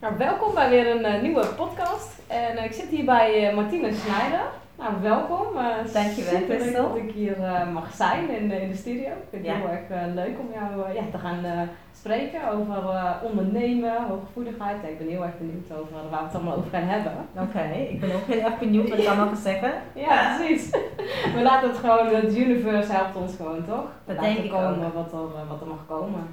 [0.00, 2.18] Nou, welkom bij weer een uh, nieuwe podcast.
[2.26, 4.40] En uh, ik zit hier bij uh, Martine Snijder.
[4.78, 5.46] Nou, welkom.
[5.92, 6.88] Dankjewel, Christel.
[6.88, 7.36] dat ik hier
[7.72, 9.08] mag zijn in, in de studio.
[9.08, 9.54] Ik vind het ja.
[9.54, 12.76] heel erg leuk om jou ja, te gaan spreken over
[13.22, 14.76] ondernemen, hooggevoeligheid.
[14.82, 17.12] Ik ben heel erg benieuwd over waar we het allemaal over gaan hebben.
[17.38, 19.72] Oké, ik ben ook heel erg benieuwd wat je allemaal gaat zeggen.
[20.06, 20.70] ja, precies.
[21.36, 23.86] We laten het gewoon, het universe helpt ons gewoon, toch?
[24.04, 24.94] Dat denk ik komen ook.
[24.94, 26.26] Wat, er, wat er mag komen.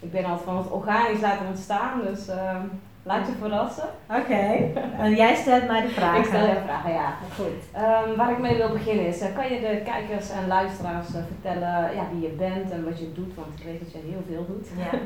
[0.00, 2.28] Ik ben altijd van het organisch laten ontstaan, dus...
[3.04, 3.88] Ehm, Laat je verrassen.
[4.08, 6.20] Oké, en jij stelt mij de vragen.
[6.20, 7.14] Ik stel jou vragen, ja.
[7.34, 7.46] Goed.
[8.08, 11.20] Um, waar ik mee wil beginnen is, uh, kan je de kijkers en luisteraars uh,
[11.26, 13.34] vertellen ja, wie je bent en wat je doet?
[13.34, 14.68] Want ik weet dat je heel veel doet.
[14.76, 14.98] Ja,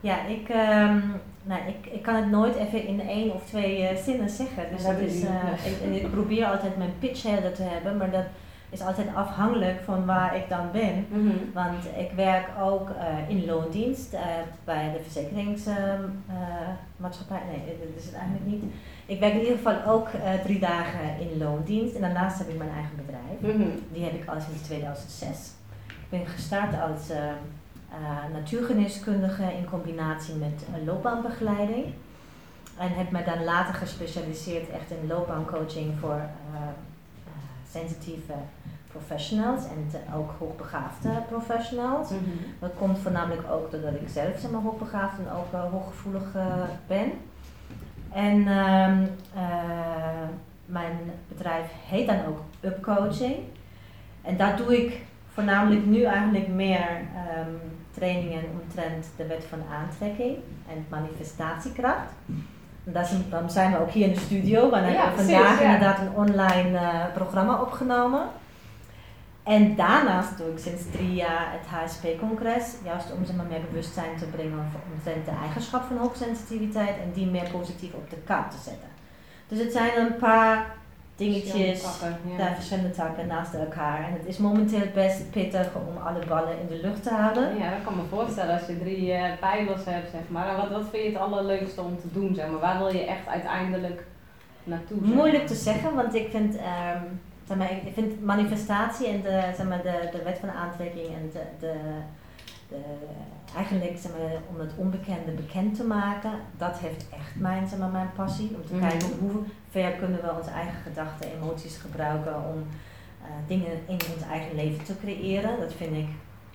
[0.00, 3.96] ja ik, um, nou, ik, ik kan het nooit even in één of twee uh,
[3.96, 4.64] zinnen zeggen.
[4.72, 8.26] Dus dat, dat is, ik, ik, probeer altijd mijn pitch helder te hebben, maar dat
[8.70, 11.06] is altijd afhankelijk van waar ik dan ben.
[11.08, 11.36] Mhm.
[11.54, 14.20] Want ik werk ook uh, in loondienst uh,
[14.64, 17.42] bij de verzekeringsmaatschappij.
[17.46, 18.64] Uh, nee, dat is het eigenlijk niet.
[19.06, 20.08] Ik werk in ieder geval ook
[20.44, 23.56] drie dagen in loondienst en daarnaast heb ik mijn eigen bedrijf.
[23.56, 23.68] Mhm.
[23.92, 25.52] Die heb ik al sinds 2006.
[25.86, 27.12] Ik ben gestart als
[28.32, 31.84] natuurgeneeskundige in combinatie met loopbaanbegeleiding.
[32.78, 36.20] En heb me dan later gespecialiseerd echt in loopbaancoaching voor
[37.70, 38.32] sensitieve
[38.92, 42.10] professionals en ook hoogbegaafde professionals.
[42.10, 42.20] Mhm.
[42.58, 46.62] Dat komt voornamelijk ook doordat ik zelf zeg maar, hoogbegaafd en ook uh, hooggevoelig uh,
[46.86, 47.12] ben.
[48.12, 50.28] En uh,
[50.66, 50.96] mijn
[51.28, 53.36] bedrijf heet dan ook Upcoaching.
[54.22, 55.00] En daar doe ik
[55.32, 56.88] voornamelijk nu eigenlijk meer
[57.38, 60.36] um, trainingen omtrent de wet van aantrekking
[60.68, 62.12] en manifestatiekracht.
[63.30, 66.70] Dan zijn we ook hier in de studio, waar ja, we vandaag inderdaad een online
[66.70, 68.22] uh, programma opgenomen.
[69.42, 74.16] En daarnaast doe ik sinds drie jaar het HSP-congres, juist om ze maar meer bewustzijn
[74.16, 78.56] te brengen omtrent de eigenschap van hoogsensitiviteit en die meer positief op de kaart te
[78.64, 78.88] zetten.
[79.48, 80.76] Dus het zijn een paar
[81.18, 81.82] dingetjes,
[82.38, 82.54] ja.
[82.54, 84.04] verschillende takken naast elkaar.
[84.04, 87.58] En het is momenteel best pittig om alle ballen in de lucht te houden.
[87.58, 90.56] Ja, dat kan me voorstellen als je drie uh, pijlers hebt, zeg maar.
[90.56, 92.60] Wat, wat vind je het allerleukste om te doen, zeg maar?
[92.60, 94.04] Waar wil je echt uiteindelijk
[94.64, 94.98] naartoe?
[95.04, 95.14] Zeg?
[95.14, 96.54] Moeilijk te zeggen, want ik vind...
[96.54, 100.54] Um, zeg maar, ik vind manifestatie en de, zeg maar, de, de wet van de
[100.54, 101.74] aantrekking en de, de,
[102.68, 102.76] de,
[103.56, 107.88] eigenlijk zeg maar, om het onbekende bekend te maken, dat heeft echt mijn, zeg maar,
[107.90, 108.50] mijn passie.
[108.54, 108.88] Om te Mhm.
[108.88, 112.58] kijken hoe ver kunnen we onze eigen gedachten, emoties gebruiken om
[113.22, 115.60] uh, dingen in ons eigen leven te creëren.
[115.60, 116.08] Dat vind ik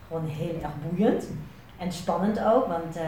[0.07, 1.27] gewoon heel erg boeiend
[1.77, 3.01] en spannend ook, want uh,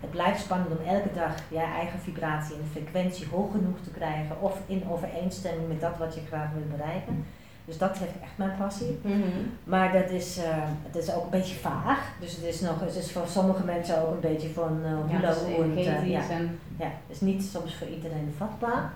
[0.00, 4.40] het blijft spannend om elke dag je eigen vibratie en frequentie hoog genoeg te krijgen
[4.40, 7.24] of in overeenstemming met dat wat je graag wil bereiken.
[7.64, 8.98] Dus dat heeft echt mijn passie.
[9.02, 9.18] Mhm.
[9.64, 10.44] Maar dat is, uh,
[10.82, 12.12] het is ook een beetje vaag.
[12.20, 15.34] Dus het is, nog, het is voor sommige mensen ook een beetje van uh, ja,
[15.34, 15.78] hoerend.
[15.78, 16.28] Uh, ja.
[16.30, 16.58] En...
[16.78, 18.92] ja, is niet soms voor iedereen vatbaar.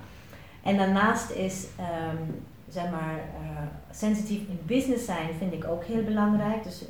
[0.63, 3.21] En daarnaast is, um, zeg maar,
[3.91, 6.65] sensitief in business zijn vind ik ook heel belangrijk.
[6.65, 6.85] Dus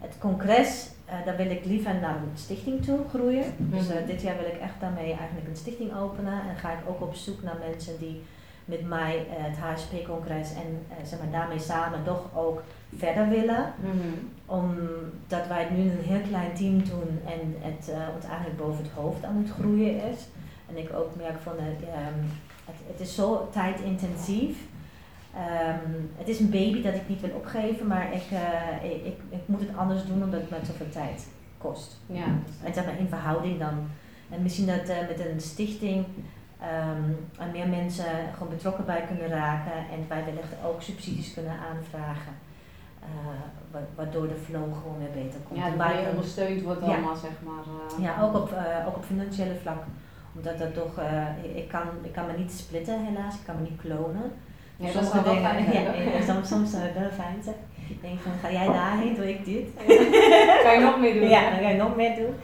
[0.00, 0.88] het congres,
[1.24, 3.44] daar wil ik liever naar een stichting toe groeien.
[3.56, 4.06] Dus Mhm.
[4.06, 6.32] dit jaar wil ik echt daarmee eigenlijk een stichting openen.
[6.32, 8.22] En ga ik ook op zoek naar mensen die
[8.72, 12.62] met mij uh, het HSP-congres en uh, zeg maar, daarmee samen toch ook
[12.96, 13.72] verder willen.
[13.80, 14.30] Mm-hmm.
[14.46, 18.92] Omdat wij nu een heel klein team doen en het uh, ons eigenlijk boven het
[18.92, 20.18] hoofd aan het groeien is.
[20.68, 22.30] En ik ook merk van het, um,
[22.64, 24.56] het, het is zo tijdintensief.
[25.34, 28.22] Um, het is een baby dat ik niet wil opgeven, maar ik,
[28.82, 31.26] ik, ik, ik, moet het anders doen omdat het me zoveel tijd
[31.58, 32.00] kost.
[32.06, 32.24] Ja.
[32.64, 33.88] En zeg maar in verhouding dan.
[34.30, 36.04] En misschien dat met een stichting
[36.62, 41.56] um, en meer mensen gewoon betrokken bij kunnen raken en wij wellicht ook subsidies kunnen
[41.70, 42.34] aanvragen.
[43.02, 45.58] Uh, waardoor de flow gewoon weer beter komt.
[45.58, 47.20] Ja, dat meer ondersteund wordt allemaal, ja.
[47.20, 47.64] zeg maar.
[47.98, 49.82] Uh, ja, ook op, uh, ook op financiële vlak.
[50.36, 51.00] Omdat dat toch,
[51.54, 54.32] ik, kan, ik kan me niet splitten helaas, ik kan me niet klonen.
[54.76, 55.80] Ja, dat is wel fijn, ja,
[56.18, 57.56] ja, soms, soms wel fijn zijn.
[57.88, 59.68] Ik denk van, ga jij daarheen, doe ik dit.
[60.62, 61.28] kan je nog meer doen?
[61.36, 62.34] Ja, dan ga je nog meer doen.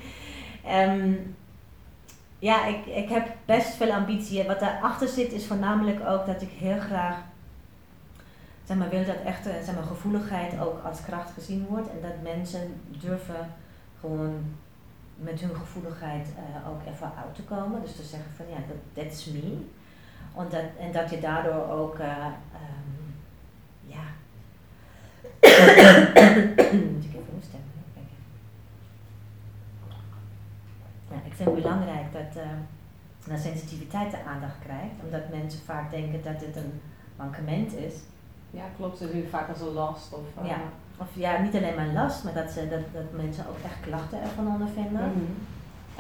[0.75, 1.37] Um,
[2.39, 4.45] ja, ik, ik heb best veel ambitie.
[4.45, 7.17] Wat daarachter zit is voornamelijk ook dat ik heel graag
[8.65, 11.89] zeg maar, wil dat echte zeg maar, gevoeligheid ook als kracht gezien wordt.
[11.91, 13.55] En dat mensen durven
[14.01, 14.57] gewoon
[15.17, 17.83] met hun gevoeligheid uh, ook even uit te komen.
[17.83, 19.67] Dus te zeggen van ja, dat that's me.
[20.37, 23.15] En dat, en dat je daardoor ook, uh, um,
[23.87, 24.05] ja.
[26.95, 27.69] Moet ik even stemmen.
[31.39, 32.43] Vind het belangrijk dat uh,
[33.27, 36.81] naar sensitiviteit de aandacht krijgt, omdat mensen vaak denken dat het een
[37.17, 37.95] mankement is.
[38.51, 38.99] Ja, klopt.
[38.99, 40.13] Ze zien het vaak als een last.
[40.13, 40.59] Of, uh, ja.
[40.97, 44.23] of ja, niet alleen maar last, maar dat, ze, dat, dat mensen ook echt klachten
[44.23, 45.07] ervan ondervinden.
[45.07, 45.37] Mm -hmm.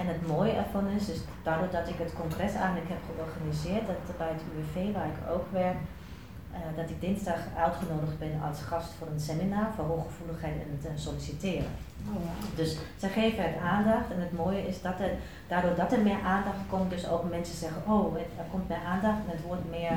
[0.00, 4.16] En het mooie ervan is, dus daardoor dat ik het congres eigenlijk heb georganiseerd, dat
[4.18, 5.76] bij het UWV waar ik ook werk,
[6.52, 10.90] uh, dat ik dinsdag uitgenodigd ben als gast voor een seminar voor hooggevoeligheid en het
[10.90, 11.72] uh, solliciteren.
[12.06, 12.56] Oh, wow.
[12.56, 15.10] Dus ze geven het aandacht en het mooie is dat er,
[15.48, 19.18] daardoor dat er meer aandacht komt, dus ook mensen zeggen, oh er komt meer aandacht
[19.24, 19.96] en het wordt meer...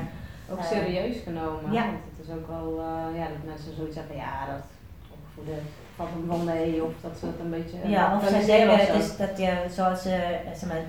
[0.50, 1.86] Ook uh, serieus genomen, ja.
[1.86, 2.82] want het is ook wel,
[3.16, 4.64] ja, dat mensen zoiets zeggen, ja dat
[5.12, 5.64] opvoeden
[5.96, 7.78] valt wel mee of dat ze het een beetje...
[7.90, 10.82] Ja, of ze zeggen het is dat je, zoals ze zeg maar,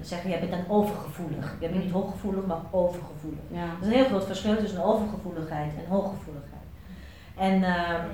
[0.00, 1.56] zeggen, je bent dan overgevoelig.
[1.60, 3.40] Je bent niet hooggevoelig, maar overgevoelig.
[3.48, 3.64] Ja.
[3.66, 6.62] Dat is een heel groot verschil tussen overgevoeligheid en hooggevoeligheid.
[7.36, 8.04] En uh,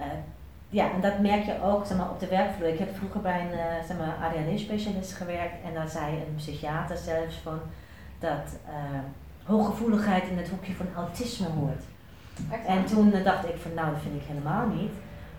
[0.00, 0.20] uh,
[0.68, 2.68] ja, en dat merk je ook zeg maar, op de werkvloer.
[2.68, 6.96] Ik heb vroeger bij een uh, zeg maar, ADHD-specialist gewerkt en daar zei een psychiater
[6.96, 7.60] zelfs van
[8.18, 8.56] dat
[9.44, 11.82] hooggevoeligheid in het hoekje van autisme hoort.
[12.66, 14.92] En toen dacht ik van nou, dat vind ik helemaal niet.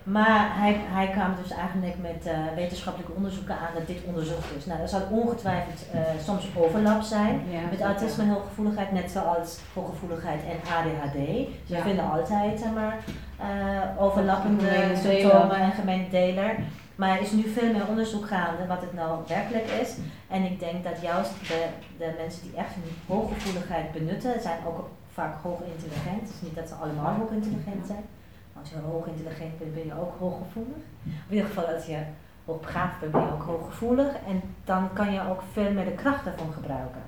[0.05, 4.65] Maar hij, hij kwam dus eigenlijk met uh, wetenschappelijke onderzoeken aan dat dit onderzocht is.
[4.65, 10.41] Nou, er zal ongetwijfeld uh, soms overlap zijn met autisme en hooggevoeligheid, net zoals hooggevoeligheid
[10.43, 11.47] en ADHD.
[11.67, 12.97] Ze vinden altijd zeg maar,
[13.39, 14.71] uh, overlappende
[15.01, 16.55] symptomen en gemeen deler.
[16.95, 19.95] Maar er is nu veel meer onderzoek gaande wat het nou werkelijk is.
[20.27, 21.65] En ik denk dat juist de,
[21.97, 26.21] de mensen die echt een hooggevoeligheid benutten, zijn ook vaak hoog intelligent.
[26.21, 28.05] Het is niet dat ze allemaal hoog intelligent zijn.
[28.59, 30.83] Als je hoog intelligent bent, ben je ook hooggevoelig.
[31.03, 31.99] In ieder geval als je
[32.45, 34.11] hoogbegaafd bent, ben je ook hooggevoelig.
[34.27, 37.01] En dan kan je ook veel meer de kracht daarvan gebruiken.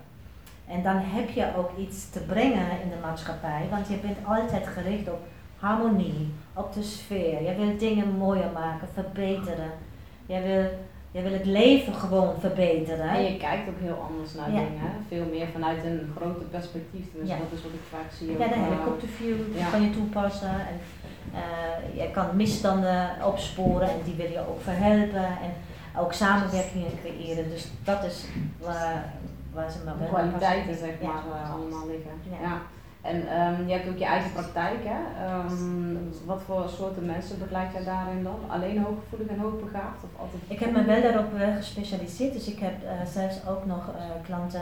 [0.67, 4.67] En dan heb je ook iets te brengen in de maatschappij, want je bent altijd
[4.67, 5.19] gericht op
[5.59, 7.43] harmonie, op de sfeer.
[7.43, 9.71] Je wil dingen mooier maken, verbeteren.
[10.25, 10.69] Je wil,
[11.11, 13.09] je wil het leven gewoon verbeteren.
[13.09, 14.91] En je kijkt ook heel anders naar dingen.
[15.07, 17.05] Veel meer vanuit een groter perspectief.
[17.13, 17.37] Dus ja.
[17.37, 18.31] dat is wat ik vaak zie.
[18.31, 19.69] Ja, de eh, helikopterview ja.
[19.69, 20.49] kan je toepassen.
[20.49, 20.79] En
[21.33, 25.51] uh, je kan misstanden opsporen en die wil je ook verhelpen en
[25.99, 27.49] ook samenwerkingen creëren.
[27.49, 28.25] Dus dat is
[28.59, 29.13] waar,
[29.53, 32.11] waar ze maar kwaliteiten zeg maar uh, allemaal liggen.
[32.41, 32.57] Ja.
[33.01, 34.99] En um, je hebt ook je eigen praktijk, hè?
[35.39, 38.39] Um, wat voor soorten mensen begeleid jij daarin dan?
[38.47, 40.03] Alleen hooggevoelig en hoogbegaafd?
[40.03, 43.65] Of altijd ik heb me wel daarop uh, gespecialiseerd, dus ik heb uh, zelfs ook
[43.65, 43.89] nog
[44.25, 44.61] klanten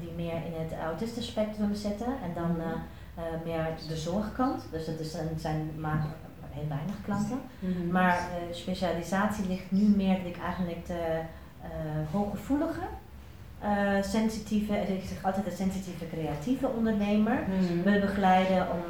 [0.00, 2.60] die meer in het autistenspectrum zitten en dan.
[2.60, 2.80] Eh,
[3.44, 4.66] meer de zorgkant.
[4.70, 6.06] Dus het is een, zijn maar
[6.50, 7.40] heel weinig klanten.
[7.58, 7.90] Mhm.
[7.90, 11.20] Maar uh, specialisatie ligt nu meer dat ik eigenlijk de
[11.62, 12.86] uh, hooggevoelige,
[14.00, 18.82] sensitieve, ik zeg altijd de sensitieve creatieve ondernemer mm wil begeleiden om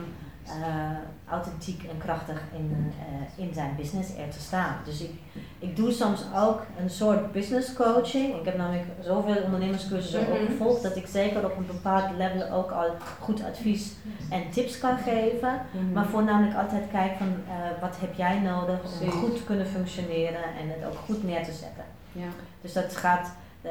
[1.28, 2.92] authentiek en krachtig in,
[3.36, 4.76] in zijn business er te staan.
[4.84, 5.10] Dus ik,
[5.58, 8.34] ik doe soms ook een soort business coaching.
[8.34, 12.50] Ik heb namelijk zoveel ondernemerscursussen mm ook gevolgd dat ik zeker op een bepaald level
[12.50, 12.90] ook al
[13.20, 13.92] goed advies
[14.30, 15.60] en tips kan geven.
[15.70, 15.92] Mhm.
[15.92, 20.44] Maar voornamelijk altijd kijken van uh, wat heb jij nodig om goed te kunnen functioneren
[20.60, 21.84] en het ook goed neer te zetten.
[22.12, 22.28] Ja.
[22.60, 23.32] Dus dat gaat,
[23.62, 23.70] uh,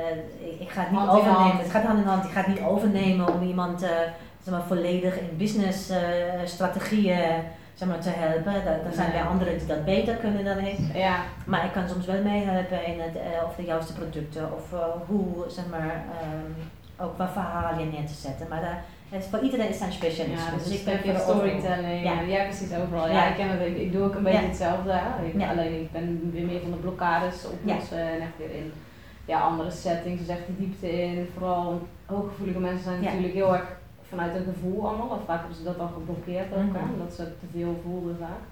[0.59, 1.57] ik ga het niet overnemen.
[1.57, 2.25] Het gaat hand in hand.
[2.25, 3.89] Ik ga het niet overnemen om iemand uh,
[4.45, 5.91] zeg maar, volledig in business
[6.45, 7.43] strategieën
[7.75, 8.53] zeg maar, te helpen.
[8.53, 10.77] Er zijn weer anderen die dat beter kunnen dan ik.
[10.93, 11.23] Ja.
[11.45, 14.79] Maar ik kan soms wel meehelpen in het, uh, of de juiste producten of uh,
[15.07, 16.55] hoe, zeg maar, um,
[17.05, 18.47] ook wat verhaal je neer te zetten.
[18.49, 18.83] Maar daar,
[19.29, 20.45] voor iedereen is zijn specialist.
[20.45, 22.03] Ja, dus, dus ik ben voor storytelling.
[22.03, 22.21] Ja.
[22.21, 23.09] ja, precies overal.
[23.09, 24.99] Ja, ik, ken het, ik, ik, doe ook een beetje hetzelfde.
[25.33, 28.73] Ik, Alleen ik ben weer meer van de blokkades oplossen en echt weer in
[29.25, 31.29] ja, andere settings, dus echt de diepte in.
[31.33, 33.67] Vooral hooggevoelige mensen zijn natuurlijk heel erg
[34.15, 37.23] vanuit een gevoel allemaal, of vaak hebben ze dat al geblokkeerd ook, mm omdat ze
[37.23, 38.43] te veel voelden vaak.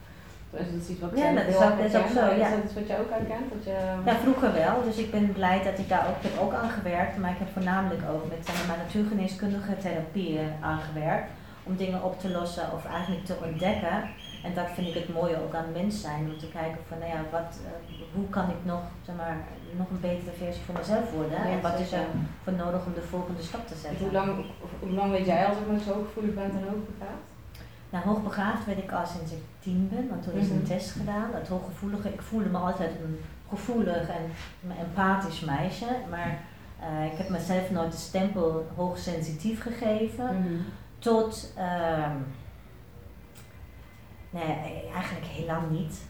[0.49, 2.25] Dus dat is iets wat ik ja, dat is ook, is ook zo.
[2.25, 2.47] Ja.
[2.47, 3.47] Is dat iets wat je ook herkent?
[3.53, 3.77] Dat je...
[4.05, 4.75] Ja, vroeger wel.
[4.83, 7.17] Dus ik ben blij dat ik daar ook, heb ook aan gewerkt.
[7.17, 11.29] Maar ik heb voornamelijk ook met maar, natuurgeneeskundige therapieën aangewerkt.
[11.63, 13.97] Om dingen op te lossen of eigenlijk te ontdekken.
[14.43, 16.31] En dat vind ik het mooie ook aan mens zijn.
[16.31, 17.69] Om te kijken van, nou ja, wat, uh,
[18.15, 19.37] hoe kan ik nog, zeg maar,
[19.77, 21.37] nog een betere versie van mezelf worden?
[21.37, 22.05] en wat is er
[22.43, 23.99] voor nodig om de volgende stap te zetten?
[23.99, 24.45] Hoe lang,
[24.79, 27.25] hoe lang weet jij als ik zo gevoelig bent en hoogbegaafd?
[27.89, 30.65] Nou, hoogbegaafd weet ik al sinds ik tien ben, want toen is een mhm.
[30.65, 31.31] test gedaan.
[31.31, 33.19] Dat hooggevoelige, ik voelde me altijd een
[33.49, 34.25] gevoelig en
[34.79, 36.39] empathisch meisje, maar
[36.81, 40.35] uh, ik heb mezelf nooit de stempel hoogsensitief gegeven.
[40.35, 40.65] Mm
[40.99, 42.11] Tot, uh,
[44.33, 46.01] nee, eigenlijk heel lang niet.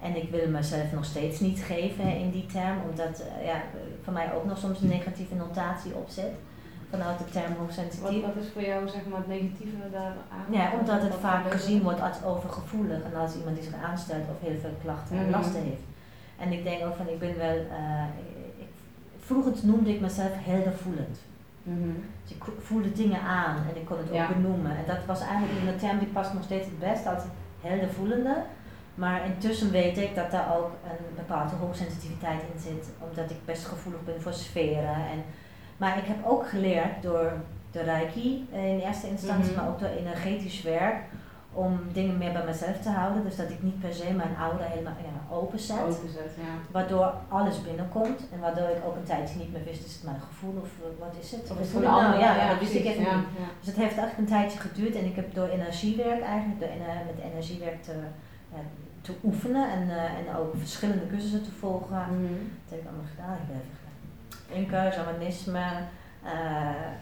[0.00, 3.62] En ik wil mezelf nog steeds niet geven in die term, omdat uh, ja,
[4.02, 6.32] voor mij ook nog soms een negatieve notatie opzet
[6.90, 8.22] vanuit de term hoogsensitief.
[8.22, 10.46] Wat, wat is voor jou zeg maar, het negatieve daar aan?
[10.58, 14.48] Ja, omdat het vaak gezien wordt als overgevoelig en als iemand die zich aanstelt of
[14.48, 15.32] heel veel klachten en mhm.
[15.32, 15.86] lasten heeft.
[16.38, 18.04] En ik denk ook van, ik ben wel, uh,
[18.58, 18.72] ik,
[19.18, 21.18] vroeger noemde ik mezelf heldervoelend.
[21.62, 24.70] Mm Dus ik voelde dingen aan en ik kon het ook benoemen.
[24.76, 27.22] En dat was eigenlijk een term die past nog steeds het best als
[27.62, 28.42] heldervoelende.
[28.94, 33.64] Maar intussen weet ik dat daar ook een bepaalde hoogsensitiviteit in zit, omdat ik best
[33.64, 34.94] gevoelig ben voor sferen.
[34.94, 35.24] En,
[35.76, 37.32] maar ik heb ook geleerd door
[37.70, 39.60] de Reiki in eerste instantie, mhm.
[39.60, 40.96] maar ook door energetisch werk,
[41.52, 43.24] om dingen meer bij mezelf te houden.
[43.24, 45.80] Dus dat ik niet per se mijn aura helemaal ja, openzet.
[45.80, 46.52] openzet ja.
[46.70, 50.20] Waardoor alles binnenkomt en waardoor ik ook een tijdje niet meer wist, is het mijn
[50.20, 51.50] gevoel of wat is het?
[51.50, 52.18] Of is het nou?
[52.18, 53.26] Ja, ja, dat wist ik even niet.
[53.58, 56.68] Dus het heeft eigenlijk een tijdje geduurd en ik heb door energiewerk eigenlijk, door
[57.06, 57.94] met energiewerk te,
[59.00, 62.06] te oefenen en, uh, en ook verschillende cursussen te volgen.
[62.10, 63.36] Mm Dat heb ik allemaal gedaan.
[63.42, 63.82] Ik ben even
[64.56, 65.66] Inka, shamanisme,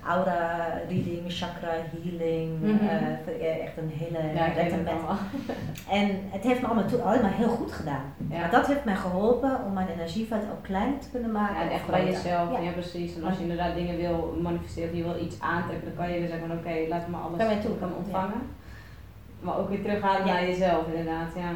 [0.07, 1.69] aura reading, chakra
[2.03, 2.89] healing, mm -hmm.
[3.29, 4.55] uh, echt een hele ja,
[5.99, 8.15] En het heeft me allemaal, toe, allemaal heel goed gedaan.
[8.31, 8.39] Ja.
[8.39, 11.55] Maar dat heeft mij geholpen om mijn energieveld ook klein te kunnen maken.
[11.55, 12.71] Ja, en echt bij jezelf, ja.
[12.71, 13.17] precies.
[13.17, 16.29] En als je inderdaad dingen wil manifesteren, je wil iets aantrekken, dan kan je weer
[16.29, 17.79] zeggen oké, okay, laat me alles mij toe.
[17.79, 18.43] kan ontvangen.
[19.41, 21.53] Maar ook weer terughalen naar jezelf inderdaad, ja.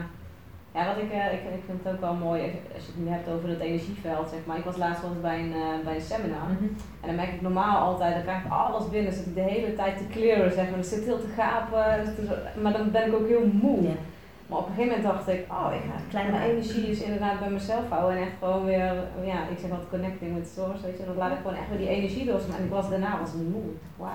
[0.75, 2.43] Ja, wat ik, uh, ik, ik vind het ook wel mooi
[2.75, 4.59] als je het nu hebt over het energieveld, zeg maar.
[4.59, 6.77] Ik was laatst wel eens bij een, uh, bij een seminar mm -hmm.
[7.01, 9.75] en dan merk ik normaal altijd, dan krijg ik alles binnen, zit ik de hele
[9.75, 10.81] tijd te clearen, zeg maar.
[10.81, 12.15] Dan zit heel te gapen,
[12.63, 13.81] maar dan ben ik ook heel moe.
[14.47, 17.39] Maar op een gegeven moment dacht ik, oh, ik ga kleine mijn energie is inderdaad
[17.39, 18.93] bij mezelf houden en echt gewoon weer,
[19.25, 21.79] ja, ik zeg wat connecting with source, weet je, dan laat ik gewoon echt weer
[21.79, 22.41] die energie door.
[22.59, 23.71] En ik was daarna was moe.
[23.97, 24.13] Wauw.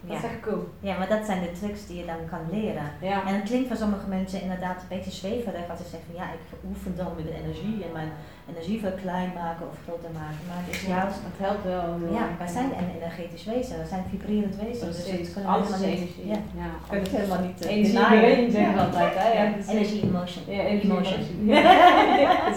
[0.00, 0.68] Dat is echt cool.
[0.80, 2.88] Ja, maar dat zijn de trucs die je dan kan leren.
[3.00, 3.26] Ja.
[3.26, 6.40] En het klinkt voor sommige mensen inderdaad een beetje zweverig als ze zeggen, ja, ik
[6.68, 8.12] oefen dan met de energie en mijn
[8.50, 10.42] energie veel klein maken of groter maken.
[10.48, 11.18] Maar het is juist...
[11.30, 11.86] Het helpt wel.
[12.18, 14.86] Ja, wij zijn een energetisch wezen, we zijn vibrerend wezen.
[14.86, 16.26] Dus het kunnen Alles energie.
[16.26, 16.40] Ja.
[16.62, 16.68] ja.
[16.88, 19.14] Kunnen het helemaal niet uh, Energie zeggen we altijd.
[19.14, 19.28] Hè?
[19.32, 20.42] Ja, energie, emotion.
[20.56, 21.20] Ja, energie, emotion.
[21.46, 22.52] ja,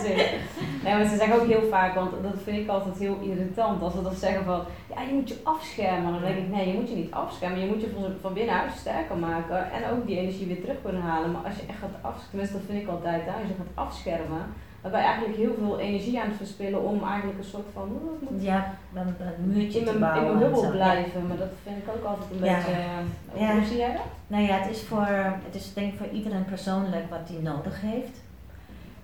[0.83, 3.93] nee, maar ze zeggen ook heel vaak, want dat vind ik altijd heel irritant, als
[3.93, 6.11] we dat zeggen van, ja, je moet je afschermen.
[6.11, 8.71] Dan denk ik, nee, je moet je niet afschermen, je moet je van, van binnenuit
[8.77, 11.31] sterker maken en ook die energie weer terug kunnen halen.
[11.31, 13.85] Maar als je echt gaat afschermen, tenminste dat vind ik altijd, hè, als je gaat
[13.85, 14.43] afschermen,
[14.81, 17.81] dan ben je eigenlijk heel veel energie aan het verspillen om eigenlijk een soort van,
[17.81, 20.31] oh, moet ja, een, een muurtje in te bouwen.
[20.31, 22.75] In mijn bubbel blijven, maar dat vind ik ook altijd een beetje,
[23.33, 23.51] ja.
[23.53, 24.09] hoe zie jij dat?
[24.27, 25.07] Nou ja, het is, voor,
[25.45, 28.22] het is denk ik voor iedereen persoonlijk wat hij nodig heeft.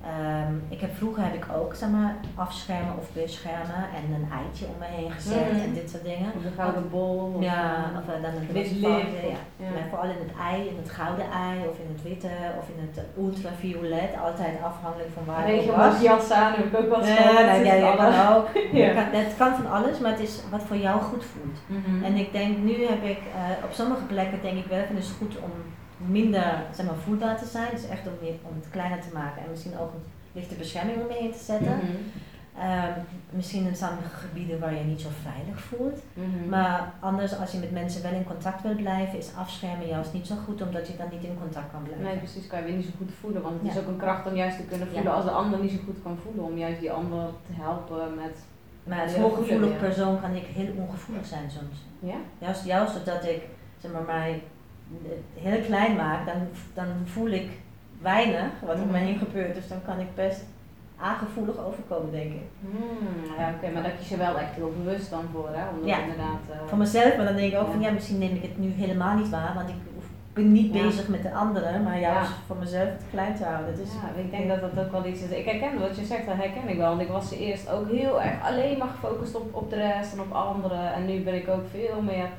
[0.05, 4.65] Um, ik heb, vroeger heb ik ook zeg maar, afschermen of beschermen en een eitje
[4.65, 5.59] om me heen gezet mm.
[5.59, 6.31] en dit soort dingen.
[6.37, 7.33] Of een gouden bol.
[7.35, 8.97] Of ja, of uh, dan een wit ja.
[9.57, 9.87] ja.
[9.89, 13.05] vooral in het ei, in het gouden ei of in het witte of in het
[13.17, 14.11] ultraviolet.
[14.25, 16.01] Altijd afhankelijk van waar je was.
[16.01, 18.47] jas aan heb ik ook wel ja, nee, ja, ja, kan ook.
[18.81, 18.93] ja.
[18.93, 21.59] Kan, het kan van alles, maar het is wat voor jou goed voelt.
[21.65, 22.03] Mm -hmm.
[22.03, 25.37] En ik denk, nu heb ik uh, op sommige plekken denk ik wel, het goed
[25.37, 25.51] om
[26.07, 27.71] minder zeg maar, voelbaar te zijn.
[27.71, 28.13] Dus echt om,
[28.49, 31.43] om het kleiner te maken en misschien ook een lichte bescherming om je heen te
[31.43, 31.75] zetten.
[31.75, 32.87] Mm -hmm.
[32.87, 32.93] um,
[33.29, 35.99] misschien in sommige gebieden waar je niet zo veilig voelt.
[36.13, 36.49] Mm -hmm.
[36.49, 40.27] Maar anders, als je met mensen wel in contact wilt blijven, is afschermen juist niet
[40.27, 42.05] zo goed, omdat je dan niet in contact kan blijven.
[42.05, 43.41] Nee, precies, kan je weer niet zo goed voelen.
[43.41, 45.71] Want het is ook een kracht om juist te kunnen voelen als de ander niet
[45.71, 48.37] zo goed kan voelen, om juist die ander te helpen met.
[48.83, 51.77] Maar als hooggevoelig persoon kan ik heel ongevoelig zijn soms.
[51.99, 52.15] Ja?
[52.37, 53.41] Juist, juist doordat ik
[53.77, 54.43] zeg maar, mij
[55.35, 57.49] heel klein maak, dan, dan voel ik
[58.01, 59.55] weinig wat om me heen gebeurt.
[59.55, 60.45] Dus dan kan ik best
[60.97, 62.47] aangevoelig overkomen, denk ik.
[62.59, 65.69] Hmm, ja, oké, maar daar kies je wel echt heel bewust dan voor, hè?
[65.69, 68.35] Om ja, inderdaad, uh, voor mezelf, maar dan denk ik ook van ja, misschien neem
[68.35, 69.75] ik het nu helemaal niet waar, want ik
[70.33, 73.75] ben niet bezig met de anderen, maar juist voor mezelf het klein te houden.
[73.75, 75.29] Dus ja, ik denk dat dat ook wel iets is.
[75.29, 76.89] Ik herken wat je zegt, dat herken ik wel.
[76.89, 80.19] Want ik was eerst ook heel erg alleen maar gefocust op, op de rest en
[80.19, 80.93] op anderen.
[80.93, 82.29] En nu ben ik ook veel meer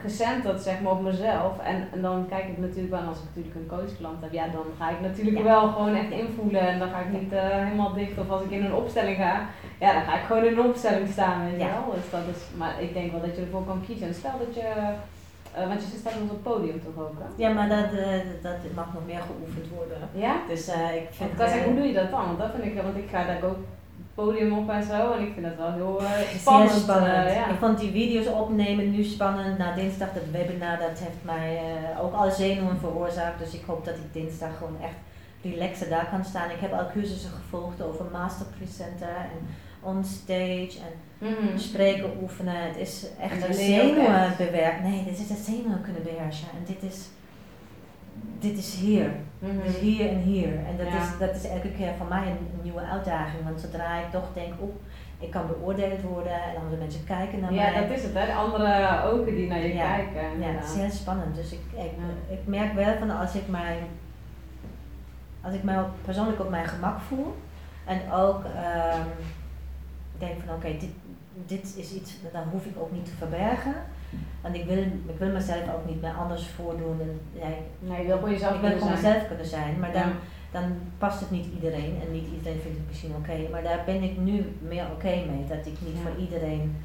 [0.00, 1.58] gecenterd zeg maar, op mezelf.
[1.58, 4.64] En, en dan kijk ik natuurlijk wel, als ik natuurlijk een coachklant heb, ja, dan
[4.78, 6.60] ga ik natuurlijk wel gewoon echt invoelen.
[6.60, 8.18] En dan ga ik niet uh, helemaal dicht.
[8.18, 9.46] Of als ik in een opstelling ga,
[9.80, 11.94] ja, dan ga ik gewoon in een opstelling staan, weet je wel.
[11.94, 14.06] Dus dat is, maar ik denk wel dat je ervoor kan kiezen.
[14.06, 14.68] En stel dat je,
[15.58, 17.28] uh, want je staat op het podium toch ook, hè?
[17.44, 19.98] Ja, maar dat, uh, dat mag nog meer geoefend worden.
[20.12, 20.34] Ja?
[20.48, 20.68] Dus
[21.02, 21.36] ik vind...
[21.36, 22.24] Want, hoe doe je dat dan?
[22.26, 23.58] Want dat vind ik, want ik ga daar ook
[24.16, 25.12] podium op en zo.
[25.12, 26.70] En ik vind dat wel heel uh, spannend.
[26.70, 27.28] spannend.
[27.28, 27.48] Uh, ja.
[27.48, 29.58] Ik vond die video's opnemen nu spannend.
[29.58, 31.60] Na dinsdag dat webinar, dat heeft mij
[31.94, 33.38] uh, ook alle zenuwen veroorzaakt.
[33.38, 34.98] Dus ik hoop dat ik dinsdag gewoon echt
[35.42, 36.50] relaxer daar kan staan.
[36.50, 39.48] Ik heb al cursussen gevolgd over master presenter en
[39.80, 41.58] on stage en mm.
[41.58, 42.62] spreken oefenen.
[42.62, 44.90] Het is echt zenuwen bewerken.
[44.90, 46.48] Nee, dit is het zenuwen kunnen beheersen.
[46.48, 47.08] En dit is
[48.38, 49.10] dit is hier.
[49.38, 50.48] Mm Dus hier en hier.
[50.48, 53.44] En dat, is, dat is elke keer voor mij een, nieuwe uitdaging.
[53.44, 54.80] Want zodra ik toch denk, op,
[55.18, 57.72] ik kan beoordeeld worden en andere mensen kijken naar mij.
[57.72, 58.26] Ja, dat is het, hè?
[58.26, 60.40] De andere ogen die naar je kijken.
[60.40, 61.34] Ja, het is heel spannend.
[61.34, 61.92] Dus ik, ik,
[62.28, 63.78] ik merk wel van als ik mij,
[65.40, 67.36] als ik mij persoonlijk op mijn gemak voel
[67.84, 69.06] en ook um,
[70.18, 70.90] denk van oké, dit,
[71.46, 73.74] dit is iets, dan hoef ik ook niet te verbergen.
[74.42, 77.00] Want ik wil, ik wil mezelf ook niet meer anders voordoen.
[77.00, 77.46] En, ja,
[77.78, 79.78] nee, je wil voor jezelf Ik wil voor mezelf kunnen zijn.
[79.80, 80.10] Maar dan,
[80.52, 83.48] dan past het niet iedereen en niet iedereen vindt het misschien oké.
[83.50, 86.76] Maar daar ben ik nu meer oké mee, dat ik niet voor iedereen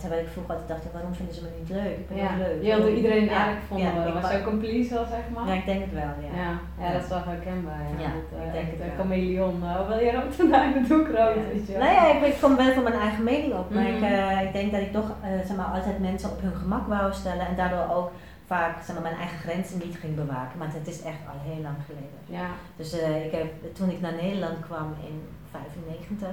[0.00, 1.96] terwijl ik vroeger altijd dacht, waarom vinden ze me niet leuk?
[2.02, 2.36] Ik ben ja.
[2.44, 2.62] leuk.
[2.62, 5.46] Je wilde iedereen eigenlijk vonden ja, was ook een pleaser, zeg maar?
[5.48, 6.32] Ja, ik denk het wel, ja.
[6.42, 7.84] Ja, ja, dat is wel herkenbaar.
[7.92, 8.96] Ja, ja dat, ik denk het een wel.
[8.98, 9.56] chameleon.
[9.62, 11.40] Uh, wil je rood vandaag de doek rood?
[11.52, 14.00] Weet je Nou ja, ik, ik kom wel van mijn eigen mening op, maar ik,
[14.00, 14.12] Mhm.
[14.12, 17.12] uh, ik denk dat ik toch uh, zeg maar, altijd mensen op hun gemak wou
[17.12, 18.10] stellen en daardoor ook
[18.46, 20.58] vaak zeg maar, mijn eigen grenzen niet ging bewaken.
[20.58, 22.20] Maar het is echt al heel lang geleden.
[22.40, 22.46] Ja.
[22.76, 25.16] Dus uh, ik heb, toen ik naar Nederland kwam in
[25.50, 26.28] 95,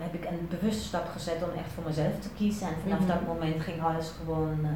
[0.00, 2.66] heb ik een bewuste stap gezet om echt voor mezelf te kiezen.
[2.66, 3.14] En vanaf mm -hmm.
[3.14, 4.68] dat moment ging alles gewoon uh,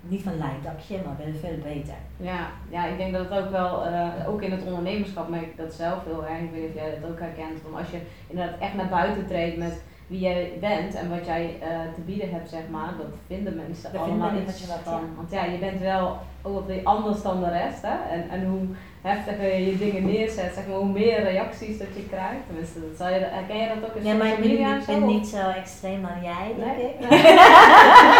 [0.00, 1.94] niet van lijndakje, maar wel veel beter.
[2.16, 5.56] Ja, ja ik denk dat het ook wel, uh, ook in het ondernemerschap merk ik
[5.56, 6.40] dat zelf heel erg.
[6.40, 7.60] Ik weet niet of jij dat ook herkent.
[7.62, 11.56] Van als je inderdaad echt naar buiten treedt met wie jij bent en wat jij
[11.62, 15.00] uh, te bieden hebt, zeg maar, dat vinden mensen dat allemaal vinden iets wat, van.
[15.00, 15.06] Ja.
[15.16, 17.82] Want ja, je bent wel ook weer anders dan de rest.
[17.82, 18.14] Hè?
[18.14, 18.62] En, en hoe
[19.02, 22.46] heftiger je je dingen neerzet, zeg maar, hoe meer reacties dat je krijgt.
[22.46, 25.26] Tenminste, dat je, herken je dat ook in Ja, maar ik ben, ik ben niet
[25.26, 26.86] zo extreem als jij, denk nee?
[26.88, 26.96] ik.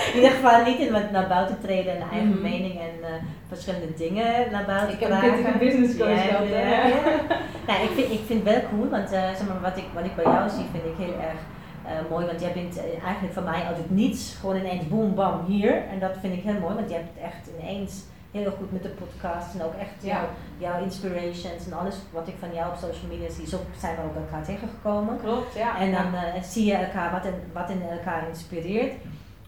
[0.12, 2.42] in ieder geval niet in wat naar buiten treden en eigen mm.
[2.42, 3.06] mening en uh,
[3.48, 5.38] verschillende dingen naar buiten ik dragen.
[5.38, 6.40] Ik heb een business coach ja.
[6.40, 7.00] Ja, ja.
[7.68, 10.04] nou, ik, vind, ik vind het wel cool, want uh, zeg maar, wat, ik, wat
[10.04, 11.40] ik bij jou zie vind ik heel erg
[11.86, 15.44] uh, mooi, want jij bent uh, eigenlijk voor mij altijd niets, gewoon ineens boom bam
[15.46, 15.82] hier.
[15.90, 18.82] En dat vind ik heel mooi, want je hebt het echt ineens heel goed met
[18.82, 20.08] de podcast en ook echt Ja.
[20.08, 23.46] jouw, jouw inspirations en alles wat ik van jou op social media zie.
[23.46, 25.20] Zo zijn we ook elkaar tegengekomen.
[25.22, 25.78] Klopt, ja.
[25.78, 26.36] En dan ja.
[26.36, 28.92] uh, zie je elkaar wat in, wat in elkaar inspireert.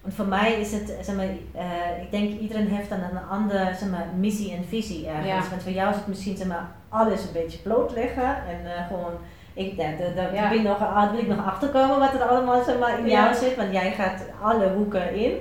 [0.05, 3.75] En voor mij is het, zeg maar, uh, ik denk iedereen heeft dan een andere
[3.79, 5.45] zeg maar, missie en visie ergens.
[5.45, 5.51] Ja.
[5.51, 9.13] Want voor jou is het misschien zeg maar, alles een beetje blootleggen en uh, gewoon,
[9.55, 10.49] ik, daar, daar Ja.
[10.49, 13.11] ben ik nog, wil ik nog achterkomen wat er allemaal zeg maar, in Ja.
[13.25, 15.33] jou zit, want jij gaat alle hoeken in.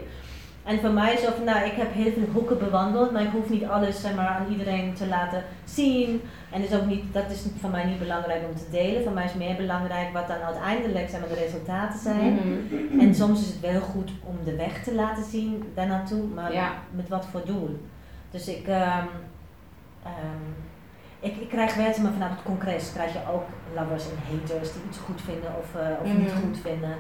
[0.64, 3.30] En voor mij is het van, nou, ik heb heel veel hoeken bewandeld, maar ik
[3.32, 6.22] hoef niet alles zeg maar, aan iedereen te laten zien.
[6.52, 9.04] En is ook niet, dat is voor mij niet belangrijk om te delen.
[9.04, 12.34] Voor mij is meer belangrijk wat dan uiteindelijk zeg maar, de resultaten zijn.
[12.34, 13.00] Mhm.
[13.00, 16.54] En soms is het wel goed om de weg te laten zien daar naartoe, maar
[16.54, 16.70] Ja.
[16.92, 17.80] met wat voor doel.
[18.32, 19.06] Dus ik, ehm,
[20.04, 20.52] ehm,
[21.28, 23.44] ik, ik krijg wel, zeg maar, vanuit het congres krijg je ook
[23.76, 26.42] lovers en haters die iets goed vinden of, eh, of niet Mhm.
[26.44, 26.96] goed vinden.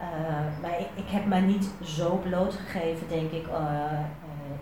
[0.00, 4.00] Uh, maar ik, ik heb mij niet zo blootgegeven, denk ik, uh,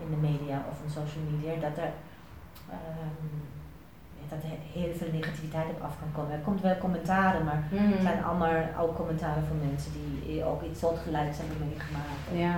[0.05, 1.91] in de media of in social media, dat er,
[2.71, 3.41] um,
[4.29, 4.49] dat er
[4.81, 6.31] heel veel negativiteit op af kan komen.
[6.37, 7.91] Er komt wel commentaren, maar Mhm.
[7.91, 9.91] het zijn allemaal ook commentaren van mensen
[10.25, 12.25] die ook iets soortgelijks hebben meegemaakt.
[12.33, 12.55] Ja.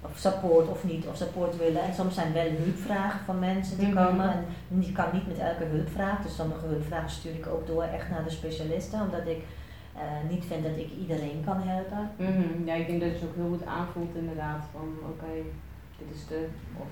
[0.00, 1.82] Of support of niet, of support willen.
[1.82, 4.04] En soms zijn wel hulpvragen van mensen die Mhm.
[4.04, 4.30] komen.
[4.70, 8.10] En je kan niet met elke hulpvraag, dus sommige hulpvragen stuur ik ook door echt
[8.10, 9.40] naar de specialisten, omdat ik
[9.96, 12.10] uh, niet vind dat ik iedereen kan helpen.
[12.16, 12.66] Mhm.
[12.68, 15.32] Ja, ik denk dat je het ook heel goed aanvoelt inderdaad van oké,
[15.98, 16.48] dit is de
[16.82, 16.86] of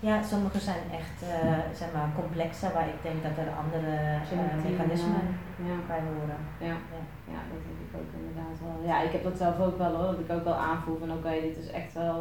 [0.00, 3.92] Ja, sommige zijn echt uh, zeg maar complexer, waar ik denk dat er andere
[4.32, 5.24] uh, mechanismen
[5.68, 5.76] ja.
[5.90, 6.40] bij horen.
[6.68, 6.74] Ja.
[6.94, 7.02] Ja.
[7.34, 8.76] ja, dat denk ik ook inderdaad wel.
[8.90, 11.32] Ja, ik heb dat zelf ook wel hoor, dat ik ook wel aanvoel van oké,
[11.48, 12.20] dit is echt wel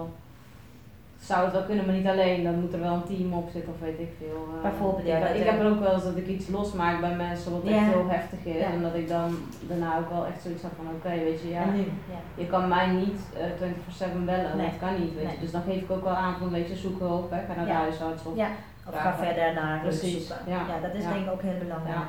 [1.19, 2.43] zou het wel kunnen, maar niet alleen.
[2.43, 4.47] Dan moet er wel een team op zitten of weet ik veel.
[4.55, 5.27] Uh, Bijvoorbeeld, ik, ja.
[5.27, 7.83] ik heb er ook wel eens dat ik iets losmaak bij mensen wat echt Ja.
[7.83, 8.59] heel heftig is.
[8.61, 8.65] Ja.
[8.71, 11.61] En dat ik dan daarna ook wel echt zoiets heb van oké, weet je, ja.
[11.61, 11.79] En nu?
[12.13, 12.19] Ja.
[12.35, 14.69] Je kan mij niet uh, 24-7 bellen, Nee.
[14.69, 15.33] dat kan niet, weet Nee.
[15.33, 15.39] je.
[15.41, 17.37] Dus dan geef ik ook wel aan van, weet je, zoek hulp, hè.
[17.47, 18.47] ga naar de huisarts of Ja.
[18.89, 20.45] Of ga verder naar Precies, zoeken.
[20.47, 20.61] ja.
[20.71, 21.13] ja, dat is Ja.
[21.13, 21.95] denk ik ook heel belangrijk.
[21.97, 22.07] Ja.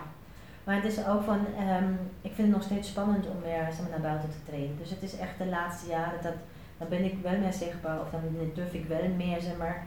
[0.64, 1.90] Maar het is ook van, ehm,
[2.22, 4.76] ik vind het nog steeds spannend om weer zeg maar, naar buiten te treden.
[4.80, 6.32] Dus het is echt de laatste jaren dat,
[6.78, 9.86] dan ben ik wel meer zichtbaar of dan durf ik wel meer zeg maar,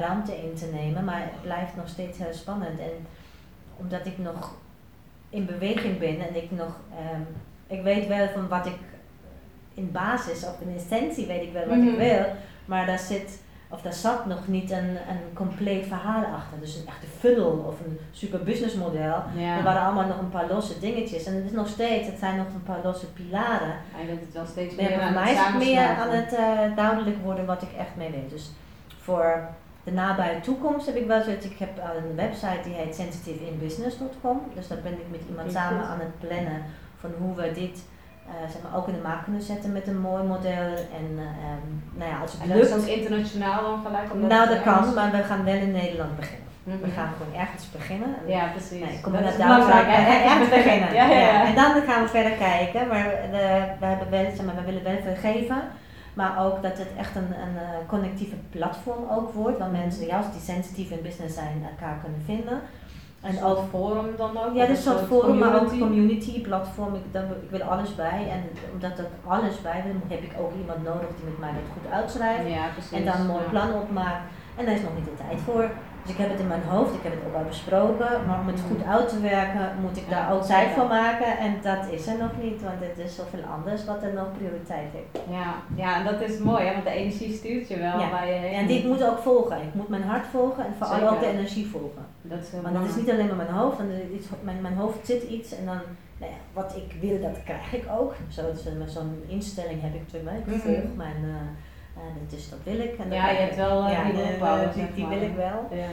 [0.00, 1.04] ruimte in te nemen.
[1.04, 2.78] Maar het blijft nog steeds heel spannend.
[2.80, 3.06] En
[3.76, 4.54] omdat ik nog
[5.30, 7.20] in beweging ben en ik nog, ehm,
[7.66, 8.76] ik weet wel van wat ik
[9.74, 11.88] in basis of in essentie weet ik wel wat Mhm.
[11.88, 12.24] ik wil.
[12.64, 13.40] Maar daar zit
[13.72, 16.60] of daar zat nog niet een, een compleet verhaal achter.
[16.60, 19.22] Dus een echte funnel of een super businessmodel.
[19.36, 19.56] Ja.
[19.56, 21.24] Er waren allemaal nog een paar losse dingetjes.
[21.24, 23.74] En het is nog steeds, het zijn nog een paar losse pilaren.
[24.00, 26.32] En dat het wel steeds meer voor aan mij het is het meer aan het
[26.32, 28.28] uh, duidelijk worden wat ik echt mee wil.
[28.28, 28.50] Dus
[29.00, 29.48] voor
[29.84, 31.46] de nabije toekomst heb ik wel zoiets.
[31.46, 34.40] Ik heb al een website die heet sensitiveinbusiness.com.
[34.54, 36.62] Dus daar ben ik met iemand samen aan het plannen
[37.00, 37.82] van hoe we dit
[38.26, 40.68] uh, zeg maar, ook in de maak kunnen zetten met een mooi model.
[40.98, 42.70] En uh, um, nou ja, als het En dat lukt.
[42.70, 44.12] is ook internationaal dan gelijk?
[44.12, 46.50] omdat Nou, dat kan, maar we gaan wel in Nederland beginnen.
[46.64, 46.80] Mhm.
[46.80, 48.14] We gaan gewoon ergens beginnen.
[48.26, 48.84] Ja, precies.
[48.84, 49.86] Nee, kom dat is belangrijk?
[50.24, 50.94] Echt beginnen.
[50.94, 51.46] ja, ja, ja.
[51.46, 52.88] En dan gaan we verder kijken.
[52.88, 55.62] Maar de, we, hebben wel, maar we willen wel veel geven.
[56.14, 59.58] Maar ook dat het echt een, een connectieve platform ook wordt.
[59.58, 62.60] Waar mensen juist die sensitief in business zijn elkaar kunnen vinden.
[63.22, 64.54] En ook forum dan ook?
[64.54, 66.40] Ja, dus een soort forum, maar ook community?
[66.40, 66.94] platform.
[66.94, 68.28] Ik, dan, ik wil alles bij.
[68.30, 71.72] En omdat dat alles bij wil, heb ik ook iemand nodig die met mij dat
[71.72, 72.48] goed uitschrijft.
[72.48, 72.96] Ja.
[72.98, 74.24] En dan een mooi plan opmaakt.
[74.56, 75.70] En daar is nog niet de tijd voor.
[76.02, 78.46] Dus ik heb het in mijn hoofd, ik heb het ook al besproken, maar om
[78.46, 82.06] het goed uit te werken moet ik daar ook tijd voor maken en dat is
[82.06, 85.26] er nog niet, want het is zoveel anders wat er nog prioriteit heeft.
[85.30, 88.10] Ja, ja en dat is mooi, hè, want de energie stuurt je wel ja.
[88.10, 89.56] waar je En die moet ook volgen.
[89.56, 92.06] Ik moet mijn hart volgen en vooral ook de energie volgen.
[92.22, 95.06] Dat is Want dat is niet alleen maar mijn hoofd, want iets, mijn, mijn hoofd
[95.06, 95.80] zit iets en dan
[96.18, 98.14] nou ja, wat ik wil, dat krijg ik ook.
[98.28, 98.42] Zo,
[98.86, 100.96] zo'n instelling heb ik natuurlijk, ik volg mm -hmm.
[100.96, 101.34] mijn, uh,
[102.02, 102.98] uh, dus dat wil ik.
[102.98, 105.78] En ja, je hebt wel uh, ja, die, die, die wil ik wel.
[105.78, 105.88] Ja.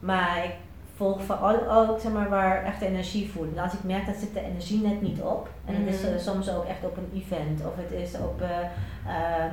[0.00, 0.54] Maar ik
[0.96, 3.56] volg vooral ook zeg maar, waar echt de energie voelt.
[3.56, 6.18] En als ik merk dat zit de energie net niet op, en het is uh,
[6.18, 8.48] soms ook echt op een event of het is op, uh,
[9.06, 9.52] uh,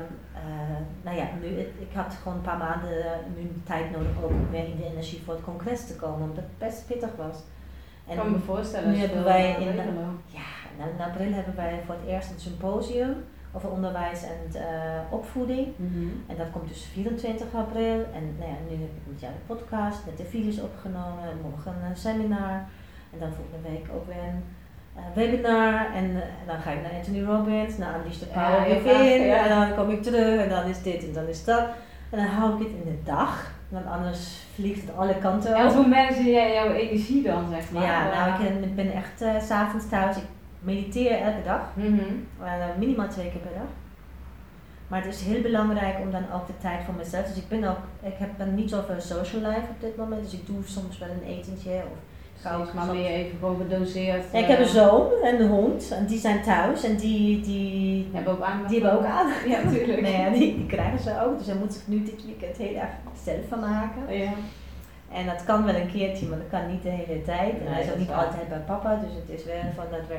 [1.02, 3.04] nou ja, nu, ik had gewoon een paar maanden
[3.38, 6.44] nu tijd nodig ook om weer in de energie voor het congres te komen, omdat
[6.44, 7.36] het best pittig was.
[8.08, 8.92] En ik kan me voorstellen.
[8.92, 9.76] Nu hebben wij in,
[10.26, 10.50] ja,
[10.96, 13.16] in april hebben wij voor het eerst een symposium
[13.54, 14.62] over onderwijs en uh,
[15.10, 15.68] opvoeding.
[15.76, 16.24] Mm -hmm.
[16.28, 18.06] En dat komt dus 24 april.
[18.14, 21.76] En nou ja, nu heb ik met jou de podcast, met de video's opgenomen, morgen
[21.90, 22.58] een seminar.
[23.14, 24.44] En dan volgende week ook weer een
[24.98, 25.94] uh, webinar.
[25.94, 29.26] En uh, dan ga ik naar Anthony Robbins, naar Unleash the Power ja, Within.
[29.26, 29.44] Ja.
[29.44, 31.64] En dan kom ik terug en dan is dit en dan is dat.
[32.10, 33.52] En dan hou ik het in de dag.
[33.70, 35.58] Want anders vliegt het alle kanten op.
[35.58, 37.84] En hoe manage jij jouw energie dan, zeg maar?
[37.84, 40.18] Ja, nou ik ben echt uh, s'avonds thuis.
[40.18, 40.24] Ik
[40.60, 41.62] mediteer elke dag.
[41.74, 42.28] Mm -hmm.
[42.42, 43.70] uh, minimaal twee keer per dag.
[44.88, 47.26] Maar het is heel belangrijk om dan ook de tijd voor mezelf.
[47.26, 50.24] Dus ik ben ook, ik heb dan niet zoveel social life op dit moment.
[50.24, 51.98] Dus ik doe soms wel een etentje of
[52.42, 54.26] ga ook maar meer even gewoon gedoseerd.
[54.32, 58.10] Ja, ik heb een zoon en een hond en die zijn thuis en die, die,
[58.14, 58.70] hebben ook aandacht.
[58.70, 59.46] Die hebben ook aandacht.
[59.48, 60.02] Ja, natuurlijk.
[60.02, 61.38] nee, ja, die, die krijgen ze ook.
[61.38, 62.90] Dus hij moet zich nu dit weekend heel erg
[63.24, 64.18] zelf van maken.
[64.18, 64.32] Ja.
[65.12, 67.52] En dat kan wel een keertje, maar dat kan niet de hele tijd.
[67.52, 70.08] En Nee, hij is ook niet altijd bij papa, dus het is wel van dat
[70.08, 70.18] we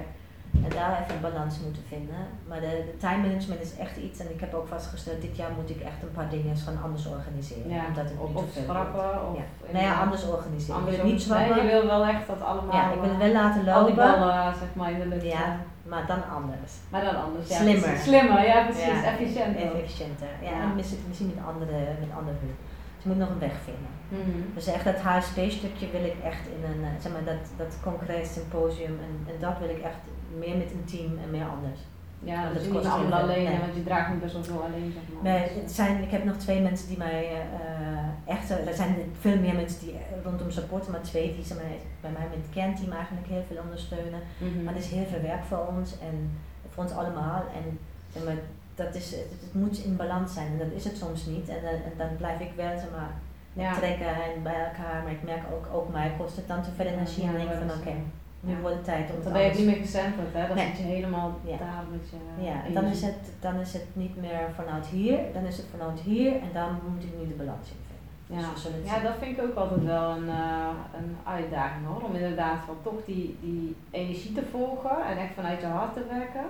[0.65, 2.21] en daar even een balans moeten vinden.
[2.49, 4.19] Maar de, de time management is echt iets.
[4.21, 6.79] En ik heb ook vastgesteld, dit jaar moet ik echt een paar dingen eens gaan
[6.83, 7.71] anders organiseren.
[7.71, 9.11] Ja, omdat het of, niet of te schrappen.
[9.29, 9.45] Of Ja.
[9.73, 10.77] Nou ja, anders organiseren.
[10.77, 11.57] Anders ik wil niet nee, schrappen.
[11.65, 12.75] je wil wel echt dat allemaal.
[12.77, 14.21] ja, ik wil het eh, wel laten al die lopen.
[14.21, 15.25] ballen, zeg maar, in de lucht.
[15.37, 15.47] Ja,
[15.93, 16.73] maar dan anders.
[16.93, 17.49] Maar dan anders.
[17.49, 17.97] Ja, Slimmer.
[18.09, 18.85] Slimmer, ja, precies.
[19.03, 19.57] Ja, Efficiënt.
[19.63, 19.75] ook.
[19.75, 20.33] Efficiënter.
[20.43, 20.61] Ja, Ja.
[20.63, 22.59] en misschien, misschien met andere, met andere hulp.
[22.95, 23.93] Dus je moet nog een weg vinden.
[24.09, 24.41] Mhm.
[24.55, 28.33] Dus echt dat HSP-stukje wil ik echt in een, eh, zeg maar, dat, dat congres,
[28.33, 30.01] symposium en, en dat wil ik echt
[30.39, 31.81] meer met een team en meer anders.
[32.23, 33.59] Ja, dat het is niet kost allemaal alleen, Nee.
[33.59, 35.23] want je draagt niet best wel veel alleen, zeg maar.
[35.33, 38.95] Nee, het zijn, ik heb nog twee mensen die mij eh, echt, eh, er zijn
[39.21, 42.39] veel meer mensen die eh, rondom supporten, maar twee die ze mij, bij mij met
[42.43, 44.21] het kernteam eigenlijk heel veel ondersteunen.
[44.39, 44.65] mhm.
[44.65, 46.31] Maar het is heel veel werk voor ons en
[46.69, 47.43] voor ons allemaal.
[47.57, 47.79] En
[48.13, 48.39] zeg maar,
[48.75, 51.49] dat is, het, moet in balans zijn en dat is het soms niet.
[51.49, 53.11] En, dan- en dan blijf ik wel zeg maar,
[53.53, 53.75] Ja.
[53.75, 56.87] trekken en bij elkaar, maar ik merk ook, ook mij kost het dan te veel
[56.87, 57.95] energie en denk van oké,
[58.41, 58.61] nu ja.
[58.61, 60.47] wordt het tijd om het dan ben je niet meer gecenterd, hè?
[60.47, 60.67] Dan Nee.
[60.67, 61.57] zit je helemaal Ja.
[61.57, 62.45] daar met je.
[62.45, 65.67] Ja, en dan is, het, dan is het niet meer vanuit hier, dan is het
[65.71, 67.99] vanuit hier en dan moet ik nu de balans in vinden.
[68.43, 68.53] Ja.
[68.55, 69.03] Dus ja, zien.
[69.03, 72.03] dat vind ik ook altijd wel een, eh, een uitdaging hoor.
[72.03, 76.05] Om inderdaad van toch die, die energie te volgen en echt vanuit je hart te
[76.09, 76.45] werken.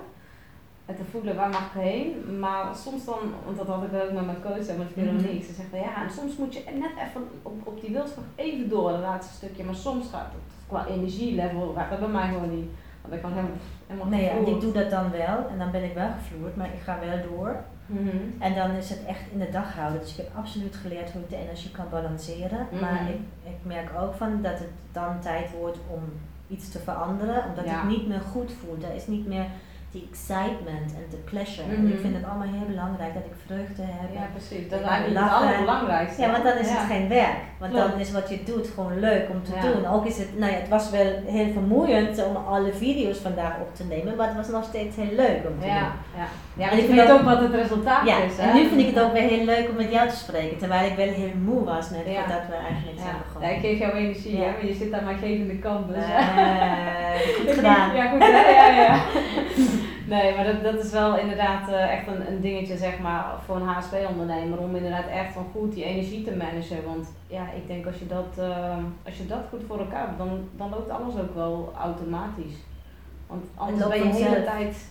[0.85, 2.39] En te voelen waar mag ik heen.
[2.39, 5.33] Maar soms dan, want dat had ik ook met mijn coach en met Veronique.
[5.33, 5.43] Mhm.
[5.43, 8.69] Ze zegt van ja, en soms moet je net even op, op die wilskracht even
[8.69, 9.63] door, het laatste stukje.
[9.63, 12.69] Maar soms gaat het qua energielevel, gaat dat bij mij gewoon niet.
[13.01, 13.57] Want ik kan helemaal,
[13.87, 16.67] helemaal Nee, ja, ik doe dat dan wel en dan ben ik wel gevloerd, maar
[16.73, 17.55] ik ga wel door.
[17.85, 18.17] Mhm.
[18.39, 19.99] En dan is het echt in de dag houden.
[19.99, 22.67] Dus ik heb absoluut geleerd hoe ik de energie kan balanceren.
[22.71, 22.81] Mhm.
[22.81, 26.03] Maar ik, ik merk ook van dat het dan tijd wordt om
[26.47, 27.81] iets te veranderen, omdat Ja.
[27.81, 28.77] ik niet meer goed voel.
[28.89, 29.45] Er is niet meer
[29.91, 31.67] die excitement en de pleasure.
[31.75, 31.93] En Mhm.
[31.93, 34.09] ik vind het allemaal heel belangrijk dat ik vreugde heb.
[34.19, 34.65] Ja, precies.
[34.69, 36.21] Dat is Ja, eigenlijk het allerbelangrijkste.
[36.21, 36.91] Ja, want dan is het Ja.
[36.93, 37.39] geen werk.
[37.61, 37.91] Want Klopt.
[37.91, 39.61] dan is wat je doet gewoon leuk om te Ja.
[39.67, 39.85] doen.
[39.93, 43.75] Ook is het, nou ja, het was wel heel vermoeiend om alle video's vandaag op
[43.75, 45.89] te nemen, maar het was nog steeds heel leuk om te Ja, doen.
[46.19, 46.25] ja.
[46.61, 48.37] ja En ik vind ook- ook wat het resultaat Ja, is.
[48.37, 48.49] Hè?
[48.49, 50.85] en nu vind ik het ook weer heel leuk om met jou te spreken, terwijl
[50.91, 52.19] ik wel heel moe was net Ja.
[52.19, 53.03] voordat we eigenlijk Ja.
[53.03, 53.51] zijn ja, begonnen.
[53.55, 54.43] ik geef jouw energie, Ja.
[54.43, 55.87] hè, maar je zit aan mijn gevende kant.
[55.87, 57.95] Dus, Eh, goed gedaan.
[57.95, 58.49] Ja, goed hè?
[58.49, 58.99] Ja, ja.
[60.11, 63.55] Nee, maar dat, dat is wel inderdaad eh, echt een, een dingetje zeg maar voor
[63.55, 66.83] een HSP-ondernemer om inderdaad echt van goed die energie te managen.
[66.85, 70.17] Want ja, ik denk als je dat, eh, als je dat goed voor elkaar hebt,
[70.17, 72.55] dan, dan loopt alles ook wel automatisch.
[73.27, 74.89] Want anders ben je de hele tijd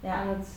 [0.00, 0.14] Ja.
[0.14, 0.48] aan het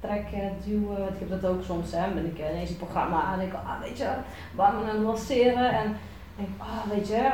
[0.00, 1.08] trekken, duwen.
[1.08, 2.10] Ik heb dat ook soms, hè.
[2.14, 4.08] Ben ik eh, ineens een programma aan en ik, ah, weet je,
[4.56, 5.70] aan het lanceren.
[5.70, 5.96] En
[6.36, 7.30] denk ik, ah, weet je,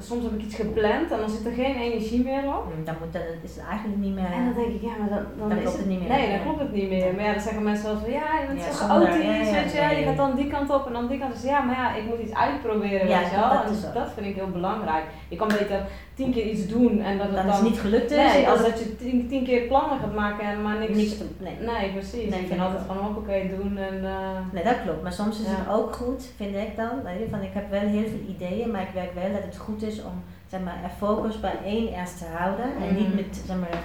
[0.00, 2.64] soms heb ik iets gepland en dan zit er geen energie meer op.
[2.76, 4.32] Mm, Dan moet dat, is het eigenlijk niet meer.
[4.32, 6.08] En dan denk ik, ja, maar dan, dan, Dan is het niet meer.
[6.08, 7.14] Nee, dan klopt het niet meer.
[7.14, 9.62] Maar ja, dan zeggen mensen wel van, ja, je bent Ja, zo chaotisch, ja, ja,
[9.62, 9.96] weet je.
[10.00, 11.32] Je gaat dan die kant op en dan die kant.
[11.32, 13.48] Dus ja, maar ja, ik moet iets uitproberen, Ja, weet je wel.
[13.48, 15.04] dat En dat vind ik heel belangrijk.
[15.28, 15.80] Je kan beter
[16.22, 17.54] tien keer iets doen en dat het dan, dan...
[17.56, 18.16] is niet gelukt is.
[18.16, 20.92] Nee, als dat je tien, tien keer plannen gaat maken en maar niks...
[20.96, 21.14] niks.
[21.38, 21.56] Nee.
[21.72, 22.30] Nee, precies.
[22.30, 22.86] Nee, ik vind altijd ook.
[22.86, 24.04] van hoppakee doen en...
[24.04, 25.02] eh, Nee, dat klopt.
[25.02, 25.52] Maar soms is Ja.
[25.56, 26.90] het ook goed, vind ik dan.
[27.04, 29.56] weet je, Van, ik heb wel heel veel ideeën, maar ik werk wel dat het
[29.56, 32.64] goed is om zeg maar, er focus bij één eerst te houden.
[32.64, 33.16] En niet Mhm.
[33.16, 33.78] met zeg maar,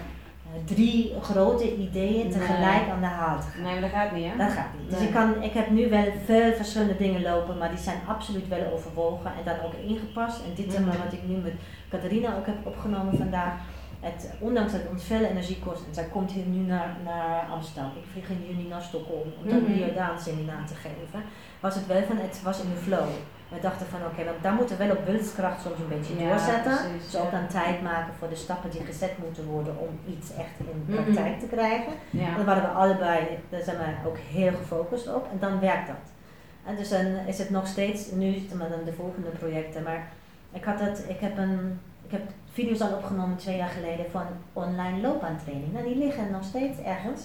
[0.65, 3.61] drie grote ideeën tegelijk aan de haal te gaan.
[3.63, 4.37] nee, maar dat gaat niet hè?
[4.37, 4.89] Dat gaat niet.
[4.89, 5.07] Dus Nee.
[5.07, 8.71] ik, kan, ik heb nu wel veel verschillende dingen lopen, maar die zijn absoluut wel
[8.73, 10.39] overwogen en dan ook ingepast.
[10.43, 11.53] En dit is maar wat ik nu met
[11.89, 13.53] Catharina ook heb opgenomen vandaag.
[13.99, 17.45] Het, ondanks dat het ons veel energie kost, en zij komt hier nu naar, naar
[17.51, 17.91] Amsterdam.
[17.95, 19.71] Ik vlieg in juni naar Stockholm om dan Mhm.
[19.71, 21.23] een Jordaan seminar te geven.
[21.59, 23.07] Was het wel van, het was in de flow.
[23.49, 26.29] We dachten van oké, want daar moeten we wel op wilskracht soms een beetje Ja,
[26.29, 26.75] doorzetten.
[26.77, 27.39] precies, dus ook ja.
[27.39, 31.03] dan tijd maken voor de stappen die gezet moeten worden om iets echt in Mhm.
[31.03, 31.93] praktijk te krijgen.
[32.09, 32.35] Ja.
[32.35, 36.05] Daar waren we allebei, daar zijn we ook heel gefocust op en dan werkt dat.
[36.65, 40.07] En dus dan is het nog steeds, nu zitten we dan de volgende projecten, maar
[40.51, 44.25] ik had het, ik heb een, ik heb video's al opgenomen twee jaar geleden van
[44.53, 45.73] online loopbaantraining.
[45.73, 47.21] Nou, die liggen nog steeds ergens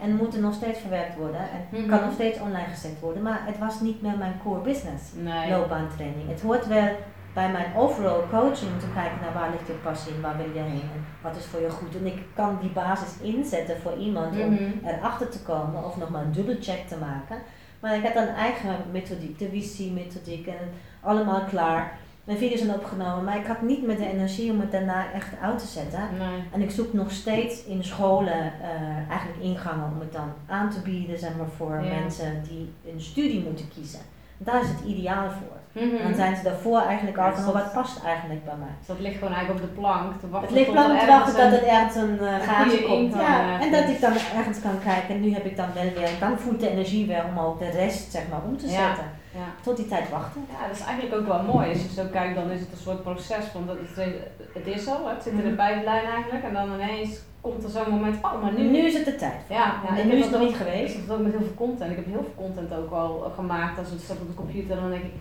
[0.00, 1.88] en moeten nog steeds verwerkt worden en Mhm.
[1.88, 5.50] kan nog steeds online gezet worden, maar het was niet meer mijn core business, Nee.
[5.50, 6.28] loopbaantraining.
[6.28, 6.88] Het hoort wel
[7.34, 10.60] bij mijn overall coaching om te kijken naar waar ligt je passie, waar wil je
[10.60, 11.96] heen en wat is voor je goed.
[11.96, 14.86] En ik kan die basis inzetten voor iemand om Mhm.
[14.86, 17.36] erachter te komen of nog maar een dubbelcheck te maken.
[17.80, 21.98] Maar ik had een eigen methodiek, de VC-methodiek en allemaal klaar.
[22.24, 25.28] Mijn video's zijn opgenomen, maar ik had niet meer de energie om het daarna echt
[25.42, 26.00] uit te zetten.
[26.18, 26.42] Nee.
[26.52, 30.80] En ik zoek nog steeds in scholen eh, eigenlijk ingangen om het dan aan te
[30.80, 32.00] bieden zeg maar, voor Ja.
[32.00, 34.00] mensen die een studie moeten kiezen.
[34.38, 35.82] Daar is het ideaal voor.
[35.82, 36.02] Mhm.
[36.02, 38.74] Dan zijn ze daarvoor eigenlijk al van, dus wat past eigenlijk bij mij?
[38.78, 41.36] Dus dat ligt gewoon eigenlijk op de plank te wachten Het ligt er te wachten
[41.36, 43.14] dat het ergens een uh, een gaatje komt.
[43.14, 45.14] Ja, eh, en dat ik dan ergens kan kijken.
[45.14, 47.70] En nu heb ik dan wel weer, dan voelt de energie weer om ook de
[47.70, 49.04] rest zeg maar om te zetten.
[49.34, 49.46] Ja.
[49.62, 50.46] Tot die tijd wachten.
[50.52, 51.68] Ja, dat is eigenlijk ook wel mooi.
[51.68, 54.14] Als je zo kijkt, dan is het een soort proces van dat het,
[54.54, 55.54] het is al, het zit in de Mhm.
[55.56, 56.44] pijplijn eigenlijk.
[56.44, 58.62] En dan ineens komt er zo'n moment, oh maar nu.
[58.70, 59.40] Nu is het de tijd.
[59.48, 60.94] Ja, ja en nu is het nog niet geweest.
[60.94, 61.90] Ik heb het ook met heel veel content.
[61.90, 63.78] Ik heb heel veel content ook al gemaakt.
[63.78, 65.12] Als het staat op de computer, dan denk ik,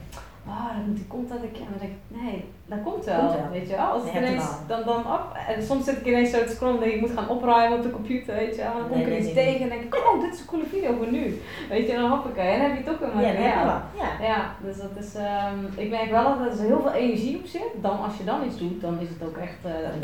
[0.47, 1.43] ah, dan moet die content.
[1.43, 3.19] Ik, en dan denk ik, nee, dat komt wel.
[3.19, 3.49] Komt wel.
[3.51, 3.85] Weet je wel.
[3.85, 5.37] Als het ineens, dan, dan op.
[5.47, 7.77] En soms zit ik ineens zo te scrollen en denk ik, ik moet gaan opruimen
[7.77, 8.71] op de computer, weet je wel.
[8.71, 10.45] En dan kom Nee, ik er nee, tegen en denk ik, oh, dit is een
[10.45, 11.41] coole video voor nu.
[11.69, 12.51] Weet je, en dan hoppakee.
[12.51, 13.81] En dan heb je toch een Ja, dat.
[14.03, 14.25] Ja.
[14.25, 17.71] Ja, dus dat is, ehm, ik merk wel dat er heel veel energie op zit.
[17.81, 19.59] Dan als je dan iets doet, dan is het ook echt,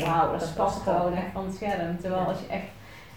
[0.06, 1.98] wauw, dat dat is was pas het gewoon echt van het scherm.
[2.00, 2.68] Terwijl als je echt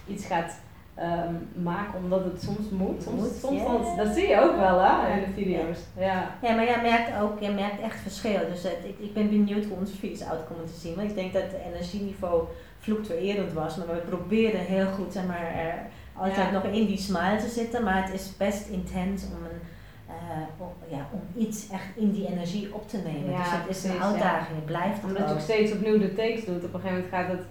[0.07, 0.51] iets gaat
[0.95, 3.67] ehm, maken omdat het soms moet, soms, Moet, soms ja.
[3.71, 5.77] dat, dat zie je ook wel hè, in de video's.
[5.97, 6.35] Ja.
[6.41, 8.39] Ja, maar jij merkt ook, jij merkt echt verschil.
[8.51, 10.95] Dus het, ik, ik ben benieuwd hoe onze video's uitkomen te zien.
[10.95, 12.43] Want ik denk dat het energieniveau
[12.79, 13.75] fluctuerend was.
[13.75, 15.75] Maar we proberen heel goed zeg maar, er
[16.13, 16.51] altijd Ja.
[16.51, 17.83] nog in die smile te zitten.
[17.83, 19.59] Maar het is best intens om, een,
[20.07, 23.31] eh, om, ja, om iets echt in die energie op te nemen.
[23.31, 24.55] Ja, dus het is een uitdaging.
[24.55, 25.39] Het blijft Omdat je ook.
[25.39, 27.45] steeds opnieuw de takes doet, op een gegeven moment gaat het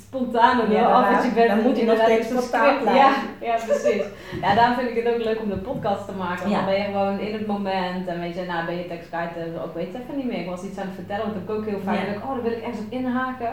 [0.00, 1.24] spontaan er Ja, wel af.
[1.24, 2.94] je bent dan moet je nog steeds spontaan blijven.
[2.94, 4.02] Ja, ja, precies.
[4.42, 6.38] Ja, daarom vind ik het ook leuk om de podcast te maken.
[6.42, 6.56] Want Ja.
[6.56, 9.36] dan ben je gewoon in het moment en weet je, nou ben je tekst kwijt,
[9.36, 10.38] en ik weet het even niet meer.
[10.40, 12.04] Ik was iets aan het vertellen, want ik ook heel vaak Ja.
[12.04, 13.52] denk oh, daar wil ik ergens op inhaken.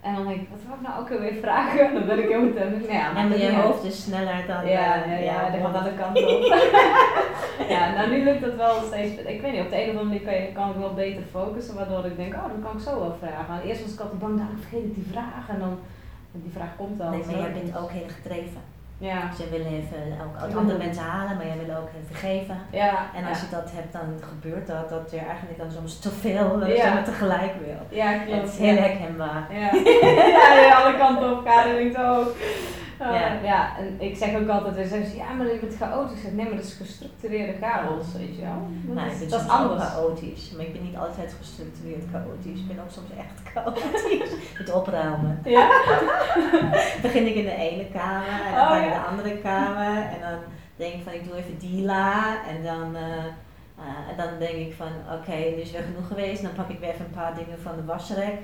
[0.00, 1.94] En dan denk ik, wat wil ik nou ook weer vragen?
[1.94, 4.66] Dan ben ik heel meteen, nou ja, En je hoofd is sneller dan...
[4.66, 6.42] Ja, eh, ja, ja, die gaat want- aan de kant op.
[7.74, 9.20] ja, nou nu lukt dat wel steeds.
[9.20, 11.22] Ik weet niet, op de een of andere manier kan, je, kan ik wel beter
[11.30, 13.54] focussen, waardoor ik denk, oh, dan kan ik zo wel vragen.
[13.54, 15.78] En eerst was ik altijd bang, dan vergeet ik die vraag en dan,
[16.32, 17.10] die vraag komt wel.
[17.10, 18.60] Nee, maar jij bent ook heel gedreven.
[19.00, 22.58] Ja, Dus jij wil even ook andere mensen halen, maar jij wil ook even geven.
[22.70, 23.10] ja.
[23.14, 23.44] En als ja.
[23.50, 27.02] je dat hebt, dan gebeurt dat, dat je eigenlijk dan soms te veel Ja.
[27.02, 27.98] tegelijk wil.
[27.98, 28.48] Ja, Het klopt.
[28.48, 29.46] is heel herkenbaar.
[29.60, 29.70] Ja.
[30.60, 32.34] ja, alle kanten op en ik ook.
[33.00, 33.32] Uh, Ja.
[33.42, 33.76] ja.
[33.78, 36.16] en ik zeg ook altijd, zeggen ze, ja, maar je bent chaotisch.
[36.16, 38.68] Ik zeg, nee, maar dat is gestructureerde chaos, weet je wel.
[38.86, 39.82] Dat Nou, is, dat is anders.
[39.84, 42.60] chaotisch, maar ik ben niet altijd gestructureerd chaotisch.
[42.60, 44.30] Ik ben ook soms echt chaotisch.
[44.58, 45.40] Met opruimen.
[45.44, 45.66] Ja?
[47.02, 48.98] Begin ik in de ene kamer en dan Oh, ga ik in ja.
[49.02, 50.38] de andere kamer en dan
[50.76, 53.24] denk ik van ik doe even die la en dan, eh,
[53.78, 56.42] eh, en dan denk ik van oké, nu is weer genoeg geweest.
[56.42, 58.34] Dan pak ik weer even een paar dingen van de wasrek.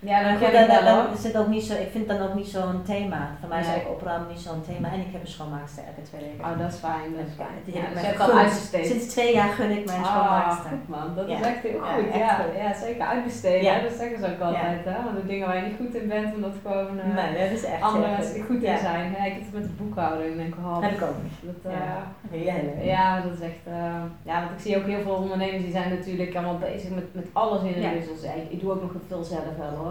[0.00, 0.84] Ja, dan ken ik dan
[1.22, 3.20] het ook niet zo, ik vind dan ook niet zo'n thema.
[3.40, 4.88] Voor mij is ook opruimen niet zo'n thema.
[4.92, 6.44] En ik heb een schoonmaakster elke twee weken.
[6.44, 7.56] Oh, dat is fijn, dat is Ja, fijn.
[7.64, 8.86] die Ja, heb ik al uitbesteed.
[8.86, 10.70] Sinds twee jaar gun ik mijn Ah, schoonmaakster.
[10.70, 11.46] goed man, dat is Ja.
[11.52, 12.14] echt heel Ja, goed.
[12.14, 13.80] Ja, ja, zeker uitbesteden, Ja.
[13.86, 14.80] dat zeggen ze ook altijd.
[14.90, 14.96] Hè?
[15.04, 17.64] Want de dingen waar je niet goed in bent, omdat gewoon eh, nee, dat is
[17.64, 18.78] echt andere mensen goed in Ja.
[18.88, 19.04] zijn.
[19.16, 21.38] Ja, ik heb het met de boekhouding en denk ik, oh, Heb ik ook niet.
[21.62, 21.78] dat, Ja.
[21.78, 22.78] eh, Heerlijk.
[22.94, 23.64] Ja, dat is echt.
[23.64, 27.14] eh, ja, want ik zie ook heel veel ondernemers die zijn natuurlijk allemaal bezig met,
[27.14, 27.90] met alles in de Ja.
[28.22, 29.86] Ja, ik doe ook nog veel zelf wel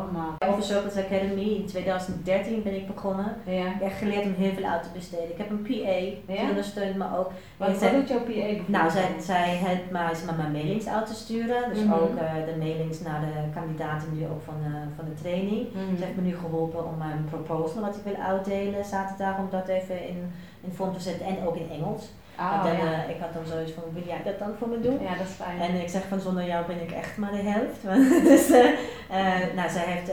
[0.67, 3.35] Circles Academy in 2013 ben ik begonnen.
[3.45, 3.65] Ja.
[3.65, 5.31] Ik heb geleerd om heel veel uit te besteden.
[5.31, 7.31] Ik heb een PA, die ondersteunt me ook.
[7.57, 11.13] Wat, wat doet jouw PA Nou, zij, zij helpt mij met mijn mailings uit te
[11.13, 11.69] sturen.
[11.73, 11.93] Dus mhm.
[11.93, 15.67] ook uh, de mailings naar de kandidaten nu ook van, uh, van de training.
[15.73, 19.47] Mm Ze heeft me nu geholpen om mijn proposal wat ik wil uitdelen zaterdag om
[19.49, 20.31] dat even in,
[20.61, 22.03] in vorm te zetten en ook in Engels.
[22.39, 22.83] Oh, dan, ja.
[22.83, 24.99] uh, ik had dan zoiets van, wil jij dat dan voor me doen?
[25.01, 25.59] Ja, dat is fijn.
[25.59, 27.81] En ik zeg van, zonder jou ben ik echt maar de helft.
[28.31, 28.65] dus, uh,
[29.11, 30.09] uh, nou, zij heeft,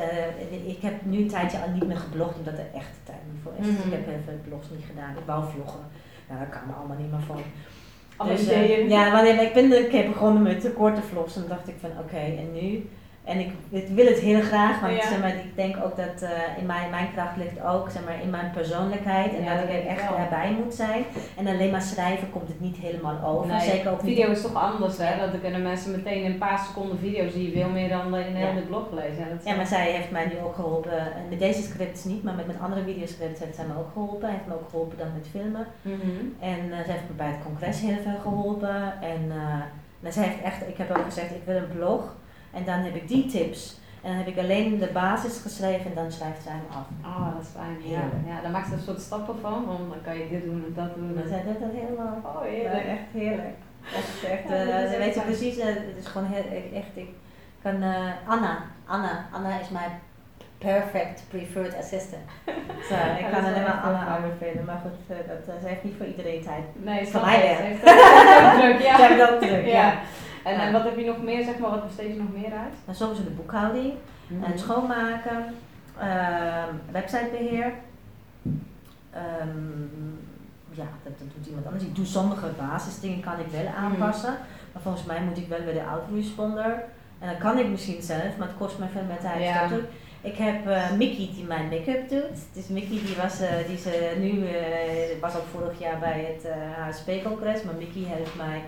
[0.67, 3.53] ik heb nu een tijdje al niet meer geblogd, omdat er echt tijd niet voor
[3.59, 3.67] is.
[3.67, 3.93] Mm -hmm.
[3.93, 5.11] Ik heb even blogs niet gedaan.
[5.11, 5.85] Ik wou vloggen.
[6.29, 7.43] Nou, daar kan me allemaal niet meer van.
[8.17, 8.89] Alle dus, ideeën.
[8.89, 12.17] ja, maar ik ben een keer begonnen met korte vlogs en dacht ik van, oké,
[12.17, 12.89] en nu?
[13.25, 16.31] En ik, ik, wil het heel graag, want zeg maar, ik denk ook dat uh,
[16.59, 19.87] in mijn, mijn kracht ligt ook zeg maar, in mijn persoonlijkheid en dat ik er
[19.87, 21.05] echt erbij moet zijn.
[21.37, 23.47] En alleen maar schrijven komt het niet helemaal over.
[23.47, 25.31] Nee, Zeker ook video is toch anders, hè?
[25.31, 28.37] Dat kunnen mensen meteen in een paar seconden video zien, veel meer dan in een
[28.37, 29.41] hele blog lezen.
[29.45, 32.61] Ja, maar zij heeft mij nu ook geholpen, met deze scripts niet, maar met mijn
[32.61, 34.29] andere videoscripts heeft zij me ook geholpen.
[34.29, 35.67] Hij heeft me ook geholpen dan met filmen.
[35.83, 36.35] Mm -hmm.
[36.41, 39.01] En uh, zij heeft me bij het congres heel veel geholpen.
[39.01, 39.23] En
[40.01, 42.15] uh, zij heeft echt, ik heb ook gezegd, ik wil een blog
[42.55, 43.77] en dan heb ik die tips.
[44.03, 46.87] En dan heb ik alleen de basis geschreven en dan schrijft zij hem af.
[47.05, 47.91] Oh, dat is fijn.
[47.91, 50.65] Ja, ja dan maakt ze een soort stappen van, want dan kan je dit doen
[50.67, 51.23] en dat doen.
[51.23, 52.21] En zij doet dat helemaal.
[52.25, 52.87] Oh, heerlijk.
[52.87, 53.57] echt heerlijk.
[53.93, 57.09] Dat is echt, uh, weet je precies, uh, het is gewoon heel, echt, ik
[57.63, 59.91] kan, uh, Anna, Anna, Anna is mijn
[60.59, 62.23] perfect preferred assistant.
[62.89, 66.43] Zo, ik kan alleen maar Anna aanbevelen, maar goed, dat, dat heeft niet voor iedereen
[66.43, 66.65] tijd.
[66.73, 67.57] Nee, voor mij wel.
[67.57, 68.97] Ze heeft ook druk, ja.
[68.97, 69.95] Ze heeft ook druk, ja.
[70.45, 72.75] En, en wat heb je nog meer, zeg maar, wat besteed je nog meer uit?
[72.85, 73.93] Nou, sowieso de boekhouding,
[74.27, 75.55] mm het schoonmaken,
[76.03, 77.73] uh, websitebeheer.
[79.43, 80.19] Um,
[80.71, 81.85] ja, dat, dat, doet iemand anders.
[81.85, 85.65] Ik doe sommige basisdingen kan ik wel aanpassen, mm maar volgens mij moet ik wel
[85.65, 86.85] weer de autoresponder.
[87.19, 89.43] En dat kan ik misschien zelf, maar het kost me veel meer tijd.
[89.43, 89.69] Ja.
[90.21, 92.39] Ik heb uh, Mickey die mijn make-up doet.
[92.53, 96.53] Dus Mickey die was, uh, die ze nu, uh, was ook vorig jaar bij het
[96.77, 98.63] HSP-congres, maar Mickey helpt mij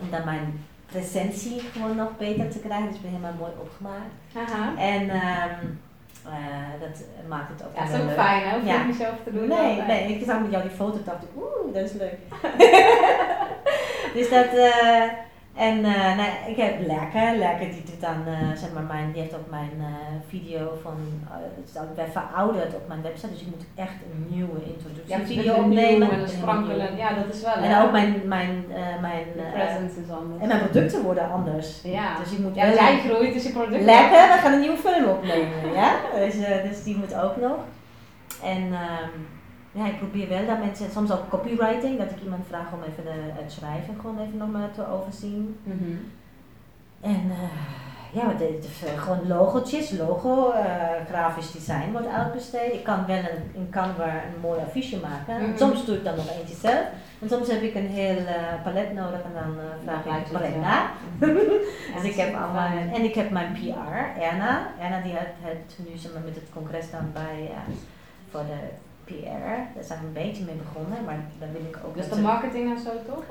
[0.00, 2.86] omdat mijn presentie gewoon nog beter te krijgen.
[2.86, 4.12] Dus ik ben helemaal mooi opgemaakt.
[4.36, 4.76] Aha.
[4.76, 5.80] En um,
[6.26, 8.56] uh, dat maakt het ook ja, dat is ook fijn, hè?
[8.56, 8.84] Je ja.
[8.84, 9.48] niet zelf te doen.
[9.48, 12.18] Nee, nee, ik zag met jou die foto dacht ik, oeh, dat is leuk.
[14.16, 15.04] dus dat, uh,
[15.54, 19.22] en uh, nou, ik heb Lekker, Lekker die doet dan, uh, zeg maar, mijn, die
[19.22, 19.86] heeft ook mijn uh,
[20.28, 20.96] video van,
[21.30, 25.24] het is ook verouderd op mijn website, dus ik moet echt een nieuwe introductie ja,
[25.24, 26.10] video opnemen.
[26.10, 27.54] En sprankelen, ja dat is wel.
[27.54, 28.64] En ook mijn, mijn,
[29.00, 30.42] mijn presence is anders.
[30.42, 31.82] En mijn producten worden anders.
[31.82, 33.84] Ja, dus ik moet ja, jij groeit, dus je producten.
[33.84, 36.34] Lekker, we gaan een nieuwe film opnemen, ja, dus,
[36.68, 37.58] dus die moet ook nog.
[38.42, 39.39] En um,
[39.72, 43.04] ja, ik probeer wel dat mensen, soms ook copywriting, dat ik iemand vraag om even
[43.04, 45.56] de, het schrijven gewoon even nog maar te overzien.
[45.62, 46.12] Mm -hmm.
[47.00, 47.42] En uh,
[48.12, 50.56] ja, uh, gewoon logotjes, logo, uh,
[51.08, 52.72] grafisch design wordt uitbesteed.
[52.72, 55.34] Ik kan wel een, in Canva een mooi affiche maken.
[55.34, 55.56] Mm -hmm.
[55.56, 56.84] Soms doe ik dan nog eentje zelf.
[57.20, 58.24] En soms heb ik een heel
[58.62, 60.90] palet nodig en dan vraag ik het palet na.
[61.94, 64.66] dus ik heb allemaal, en ik heb mijn PR, Erna.
[64.80, 67.50] Erna die had, had nu met het congres dan bij,
[68.30, 71.94] voor de PR, daar zijn we een beetje mee begonnen, maar dan wil ik ook.
[71.96, 73.24] Dus de marketing en zo toch?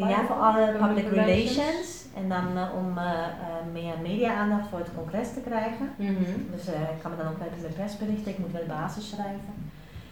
[0.00, 1.88] Uh, ja, voor alle public relations.
[2.14, 3.26] En dan uh, om uh,
[3.72, 5.86] meer media-aandacht voor het congres te krijgen.
[5.96, 6.46] Mm -hmm.
[6.54, 9.54] Dus ik kan me dan ook helpen met persberichten, ik moet wel basis schrijven.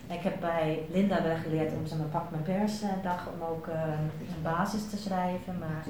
[0.06, 4.42] Ik heb bij Linda wel geleerd om zeg maar, pak mijn persdag om ook een
[4.42, 5.84] basis te schrijven, maar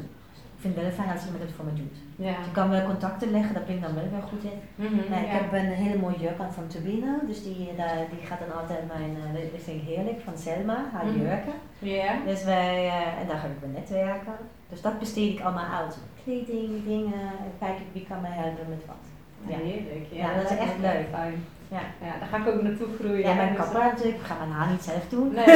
[0.59, 1.97] ik vind het wel fijn als iemand het voor me doet.
[2.27, 2.37] Ja.
[2.47, 4.59] Je kan wel contacten leggen, daar ben ik dan wel weer goed in.
[4.75, 7.99] Mm -hmm, nee, ik heb een hele mooie jurk aan van Turbina, dus die, daar,
[8.13, 9.17] die gaat dan altijd mijn,
[9.53, 11.21] dat vind ik heerlijk, van Selma, haar mm -hmm.
[11.23, 11.57] jurken.
[11.79, 12.27] Yeah.
[12.27, 14.37] Dus wij, uh, en daar ga ik bij netwerken.
[14.69, 15.99] Dus dat besteed ik allemaal uit.
[16.23, 19.05] Kleding, dingen, en kijk ik wie kan mij helpen met wat.
[19.51, 20.07] Ja, heerlijk.
[20.11, 21.07] Ja, ja, dat is echt leuk.
[21.13, 21.45] Fijn.
[21.69, 21.81] Ja.
[22.07, 23.29] ja, daar ga ik ook naartoe groeien.
[23.29, 25.33] Ja, mijn kapper natuurlijk, ik ga mijn haar niet zelf doen.
[25.35, 25.47] Nee.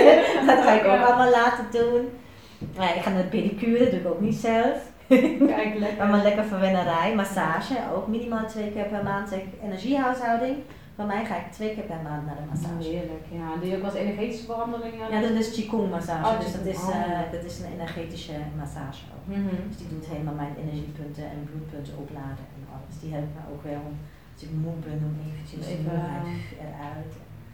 [0.48, 2.08] dat ga ik ook allemaal laten doen.
[2.72, 4.92] Ja, ik ga naar de pedicure, doe ik ook niet zelf.
[5.54, 6.06] Kijk, lekker.
[6.06, 9.32] maar lekker verwennerij, massage, ook minimaal twee keer per maand.
[9.62, 10.56] Energiehuishouding,
[10.94, 12.88] bij mij ga ik twee keer per maand naar de massage.
[12.88, 13.56] Heerlijk, ja.
[13.60, 15.10] Doe je ook als energetische behandelingen?
[15.10, 19.04] Ja, dat is Qigong massage, oh, dus dat is, uh, dat is een energetische massage
[19.14, 19.26] ook.
[19.34, 19.68] Mm -hmm.
[19.68, 22.94] Dus die doet helemaal mijn energiepunten en bloedpunten opladen en alles.
[23.00, 23.96] Die helpt me ook wel om,
[24.32, 26.00] als ik moe ben, om eventjes Even,
[26.66, 27.12] eruit.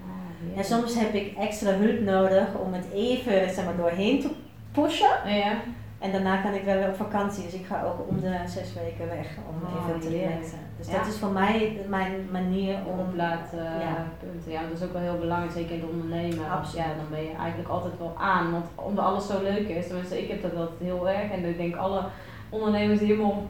[0.09, 4.31] Ah, ja, soms heb ik extra hulp nodig om het even zeg maar, doorheen te
[4.73, 5.11] pushen.
[5.25, 5.53] Ja.
[5.99, 8.73] En daarna kan ik wel weer op vakantie, dus ik ga ook om de zes
[8.75, 10.59] weken weg om oh, even te relaxen.
[10.79, 12.99] Dus dat is voor mij mijn manier om...
[12.99, 14.07] Oplaadpunten, ja.
[14.19, 14.53] punten.
[14.53, 16.51] ja, dat is ook wel heel belangrijk, zeker in het ondernemen.
[16.51, 16.85] Absoluut.
[16.85, 20.23] Ja, dan ben je eigenlijk altijd wel aan, want omdat alles zo leuk is, tenminste
[20.23, 22.03] ik heb dat heel erg en ik denk alle
[22.49, 23.43] ondernemers die helemaal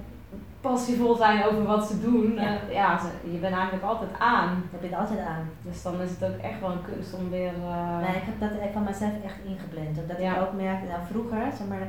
[0.61, 2.35] passievol zijn over wat ze doen.
[2.35, 4.63] Ja, uh, ja ze, je bent eigenlijk altijd aan.
[4.73, 5.51] Je bent altijd aan.
[5.63, 7.53] Dus dan is het ook echt wel een kunst om weer...
[7.55, 7.99] Uh...
[7.99, 9.99] Nee, ik heb dat van mezelf echt ingeblend.
[9.99, 11.87] Omdat ik ook merkte, nou vroeger zeg maar,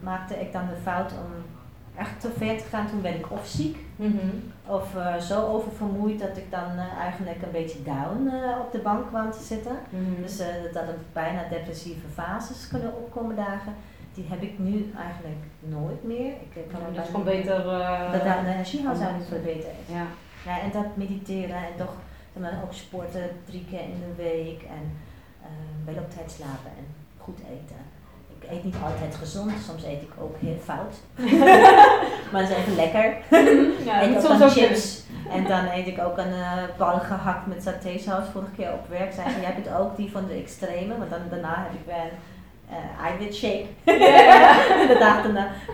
[0.00, 1.32] maakte ik dan de fout om
[1.96, 2.86] echt te ver te gaan.
[2.86, 4.52] Toen werd ik of ziek mm -hmm.
[4.66, 9.30] of uh, zo oververmoeid dat ik dan eigenlijk een beetje down op de bank kwam
[9.30, 9.76] te zitten.
[9.90, 10.22] Mm -hmm.
[10.22, 10.36] Dus
[10.72, 13.74] dat er bijna depressieve fases kunnen opkomen dagen.
[14.14, 16.26] Die heb ik nu eigenlijk nooit meer.
[16.26, 17.56] Ik heb ja, dus gewoon beter.
[18.12, 19.94] dat daar de energiehuishouding verbeterd is.
[19.94, 20.06] Ja.
[20.44, 20.60] ja.
[20.60, 21.94] En dat mediteren en toch
[22.32, 24.84] maar, ook sporten drie keer in de week en
[25.84, 26.86] wel op tijd slapen en
[27.18, 27.90] goed eten
[28.40, 30.94] ik eet niet altijd gezond, soms eet ik ook heel fout.
[32.32, 33.16] maar dat is even lekker.
[33.84, 35.02] Ja, ook dan chips.
[35.30, 39.12] En dan eet ik ook een uh, bal gehakt met satésaus vorige keer op werk.
[39.12, 42.10] Zei jij hebt ook die van de extreme, want dan, daarna heb ik wel
[42.70, 43.66] uh, eiwit shake.
[43.84, 45.24] Yeah.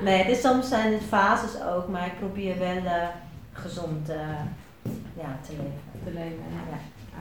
[0.03, 3.09] Nee, dus soms zijn het fases ook, maar ik probeer wel uh,
[3.53, 4.11] gezond
[5.14, 6.05] ja, te leven.
[6.05, 6.76] Te leven, ja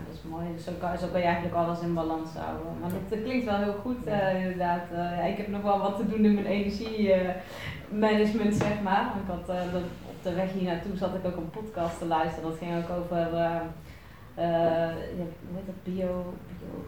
[0.08, 0.46] dat is mooi.
[0.56, 2.68] Dus zo kan, zo kan je eigenlijk alles in balans houden.
[2.82, 4.82] Maar dat, klinkt wel heel goed uh, inderdaad.
[5.30, 9.02] Ik heb nog wel wat te doen in mijn energiemanagement, zeg maar.
[9.02, 12.50] Ik had, dat, op de weg hier naartoe zat ik ook een podcast te luisteren.
[12.50, 13.64] Dat ging ook over, ja,
[15.48, 16.34] hoe heet dat, bio...
[16.48, 16.86] bio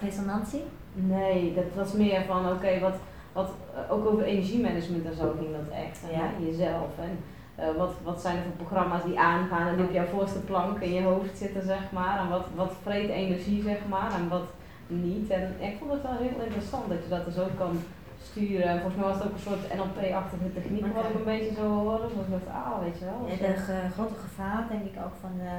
[0.00, 0.64] Resonantie?
[0.98, 2.94] Nee, dat was meer van, oké, wat,
[3.32, 3.50] wat,
[3.90, 6.00] ook over energiemanagement en zo ging dat echt.
[6.12, 6.46] Ja.
[6.46, 6.90] jezelf.
[6.98, 7.18] En,
[7.64, 10.80] uh, wat, wat zijn er voor programma's die aangaan en die op jouw voorste plank
[10.80, 12.18] in je hoofd zitten, zeg maar.
[12.18, 14.46] En wat, wat vreet energie, zeg maar, en wat
[14.86, 15.30] niet.
[15.30, 17.78] En ik vond het wel heel interessant dat je dat dus ook kan
[18.22, 18.68] sturen.
[18.68, 20.94] En volgens mij was het ook een soort NLP-achtige techniek okay.
[20.94, 22.06] wat ik een beetje zo hoorde.
[22.06, 23.20] Dus ik dacht, ah, weet je wel.
[23.28, 25.54] Ja, de grote gevaar, denk ik ook van de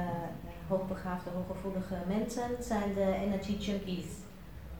[0.68, 4.10] hoogbegaafde, hooggevoelige mensen, zijn de energy junkies.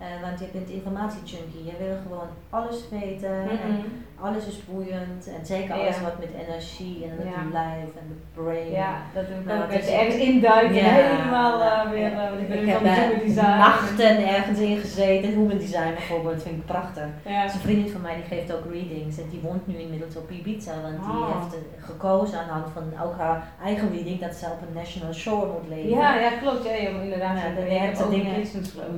[0.01, 1.65] Uh, want je bent informatiejunkie.
[1.65, 3.43] Je wil gewoon alles weten.
[3.43, 3.61] Mm -hmm.
[3.61, 3.85] en
[4.21, 5.29] alles is boeiend.
[5.37, 6.03] En zeker alles ja.
[6.03, 7.43] wat met energie en het ja.
[7.53, 8.71] lijf en de brain.
[8.71, 9.73] Ja, dat doe ik nou, ook.
[9.73, 10.75] Dat je ergens induiken.
[10.75, 12.13] Ja, helemaal uh, weer.
[12.13, 12.81] Uh, ik, ik heb
[13.27, 13.59] design.
[13.59, 15.31] nachten ergens in gezeten.
[15.31, 16.43] Human design bijvoorbeeld.
[16.43, 17.09] vind ik prachtig.
[17.27, 17.43] Ja.
[17.43, 19.19] Dus een vriendin van mij die geeft ook readings.
[19.19, 20.73] En die woont nu inmiddels op Ibiza.
[20.83, 21.41] Want die oh.
[21.41, 24.21] heeft gekozen aan de hand van ook haar eigen reading.
[24.21, 25.91] Dat ze op een national shore moet leven.
[25.91, 26.65] Ja, ja klopt.
[26.65, 27.37] Ja, inderdaad.
[27.37, 28.35] Ja, je hebt dingen.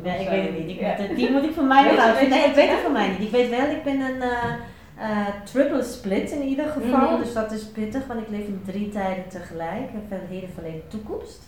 [0.03, 0.81] Ja, ik weet het niet
[1.15, 2.29] die moet ik van mij nog uit.
[2.29, 3.21] Nee, ik weet het van mij niet.
[3.21, 4.55] Ik weet wel, ik ben een uh,
[4.99, 7.11] uh, triple split in ieder geval.
[7.11, 7.23] Mm.
[7.23, 9.91] Dus dat is pittig, want ik leef in drie tijden tegelijk.
[9.93, 11.43] Ik heb heden, verleden, toekomst.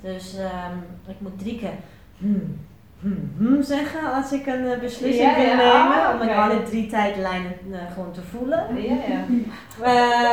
[0.00, 1.74] Dus um, ik moet drie keer
[2.18, 2.58] hmm,
[3.00, 5.66] hmm, hmm zeggen als ik een uh, beslissing wil nemen.
[5.66, 6.36] Oh, om okay.
[6.36, 7.52] alle drie tijdlijnen
[7.94, 8.66] gewoon te voelen.
[8.82, 9.24] Ja,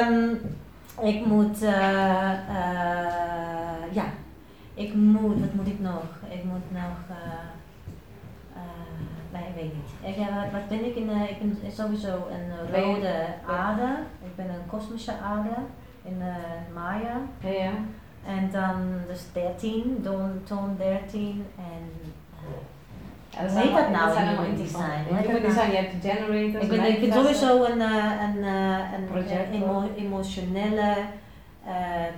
[0.09, 0.39] um,
[1.01, 1.59] ik moet,
[3.91, 4.05] ja,
[4.73, 6.03] ik moet, wat moet ik nog?
[6.29, 7.17] Ik moet nog
[9.33, 10.15] Nee, ik weet niet.
[10.15, 10.95] Ik, wat, wat ben ik?
[10.95, 13.89] In, uh, ik ben sowieso een rode aarde.
[14.23, 15.55] Ik ben een kosmische aarde
[16.03, 17.17] in uh, Maya.
[17.39, 17.71] Ja, ja.
[18.25, 18.75] En dan
[19.07, 22.11] dus 13, toon, toon 13 en
[23.29, 25.15] ja, dat heet dat nou zijn allemaal design?
[25.15, 26.61] Human design, je hebt de generator.
[26.61, 30.95] Ik ben, ik ben sowieso een, een, een, een emo, emotionele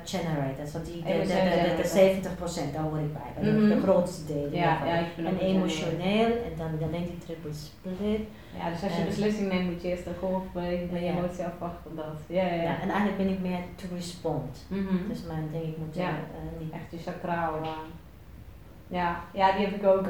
[0.03, 3.69] generators, want die, de, de, de, de, de 70% daar hoor ik bij, -hmm.
[3.69, 4.53] de grootste delen.
[4.53, 8.21] Ja, ja, ik en emotioneel, en dan, dan neemt die triple split.
[8.57, 11.11] Ja, dus als je beslissing neemt moet je eerst een golf bij je ja.
[11.11, 12.05] emotie afwachten dat.
[12.27, 12.81] Ja, ja, ja.
[12.81, 14.65] en eigenlijk ben ik meer to respond.
[14.67, 15.07] -hmm.
[15.07, 16.09] Dus mijn ding, ik moet ja.
[16.09, 17.67] Uh, niet echt je sacraal uh,
[18.87, 20.01] ja, ja, die heb ik ook.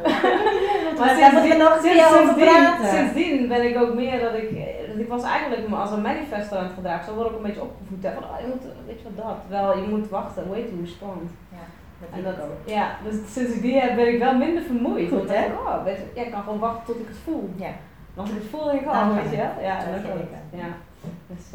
[1.00, 4.50] maar daar moeten we nog sinds, sindsdien, sindsdien ben ik ook meer dat ik,
[4.88, 7.06] dat ik was eigenlijk als een manifesto aan het gedragen.
[7.06, 8.04] Zo word ik een beetje opgevoed.
[8.04, 10.76] Hè, van, oh, je moet, weet je wat dat, wel, je moet wachten, wait to
[10.82, 11.32] respond.
[11.52, 11.66] Ja,
[12.00, 12.58] dat en dat, ook.
[12.66, 15.10] Ja, dus sinds ik die heb ben ik wel minder vermoeid.
[15.10, 15.46] Goed hè?
[15.46, 17.50] Oh, weet je, ja, ik kan gewoon wachten tot ik het voel.
[17.56, 17.72] Ja.
[18.16, 20.30] als ik het voel, denk ik, oh, weet je Ja, dat ook.
[20.50, 20.70] Ja.
[21.28, 21.46] Dus,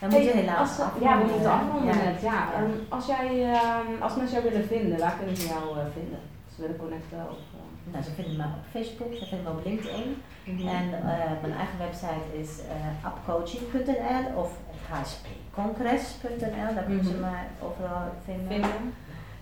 [0.00, 2.04] dan moet je helaas als, Ja, we moeten afronden ja.
[2.04, 2.20] net.
[2.22, 2.32] Ja.
[2.32, 2.66] ja.
[2.88, 6.18] als, jij, uh, als mensen jou willen vinden, waar kunnen ze jou uh, vinden?
[6.58, 7.18] Willen connecten?
[7.34, 7.92] Of, uh...
[7.92, 10.08] Nou, ze vinden me op Facebook, ze vinden me op LinkedIn.
[10.44, 10.68] Mm -hmm.
[10.68, 14.50] En uh, mijn eigen website is uh, upcoaching.nl of
[14.90, 17.22] hspcongres.nl, daar kunnen mm -hmm.
[17.22, 18.46] ze mij overal vinden.
[18.48, 18.94] vinden.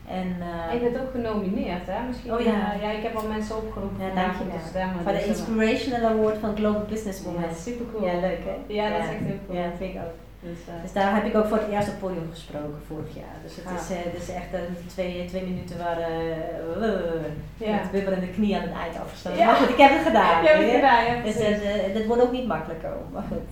[0.08, 0.28] En,
[0.72, 2.06] je bent ook genomineerd, hè?
[2.06, 2.72] Misschien, oh ja.
[2.80, 5.02] ja, ik heb al mensen opgeroepen ja, dank je te stemmen.
[5.02, 7.42] Voor de dus, Inspirational Award van Global Business Woman.
[7.42, 8.06] Ja, super cool.
[8.06, 8.74] Ja, leuk hè?
[8.74, 9.58] Ja, dat is echt heel cool.
[9.58, 10.25] Ja, vind ik ook.
[10.40, 13.36] Dus, uh, dus, daar heb ik ook voor het eerst op podium gesproken vorig jaar.
[13.42, 13.74] Dus het, ah.
[13.74, 16.12] is, uh, dus echt uh, twee, twee minuten waren
[17.60, 19.38] uh, met bibberende knie aan het eind afgestoten.
[19.38, 19.46] Ja.
[19.46, 20.42] Maar goed, ik heb het gedaan.
[20.42, 21.22] Ik heb het gedaan, ja.
[21.22, 21.36] Dus
[21.94, 22.90] dat wordt ook niet makkelijker.
[23.12, 23.48] Maar goed.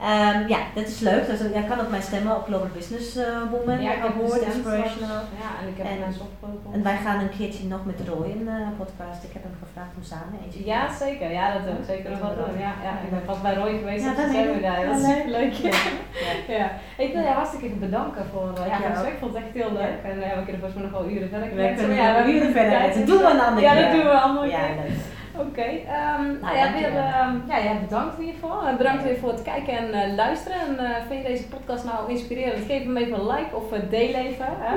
[0.00, 1.26] Um, ja, dat is leuk.
[1.26, 4.42] Dus, jij kan ook mijn stemmen op Global Business uh, Woman ja, ik heb Award,
[4.42, 5.22] Inspirational.
[5.42, 6.72] Ja, en ik heb en, opgeroepen.
[6.72, 9.20] En wij gaan een keertje nog met Roy een uh, podcast.
[9.28, 11.28] Ik heb hem gevraagd om samen eentje Ja, zeker.
[11.38, 12.58] Ja, dat we zeker nog wel doen.
[12.66, 14.86] Ja, ja, ik ben pas bij Roy geweest ja, zijn we daar.
[14.86, 15.52] Dat is super leuk.
[15.52, 15.74] Ja.
[16.60, 16.66] ja.
[17.04, 19.96] Ik wil jou hartstikke bedanken voor uh, ja, ja, Ik vond het echt heel leuk.
[20.08, 21.48] En ja, we kunnen volgens mij nog wel uren verder.
[21.48, 22.76] We kunnen ja, uren verder.
[22.96, 23.76] Dat doen we een andere keer.
[23.76, 25.14] Ja, dat doen we een andere keer.
[25.38, 28.68] Oké, okay, um, nou, ja, weer, uh, ja, ja, bedankt in ieder geval.
[28.68, 30.58] Uh, bedankt weer voor het kijken en uh, luisteren.
[30.60, 32.64] En uh, vind je deze podcast nou inspirerend?
[32.64, 34.46] Geef hem even een like of deel even.
[34.48, 34.76] Hè?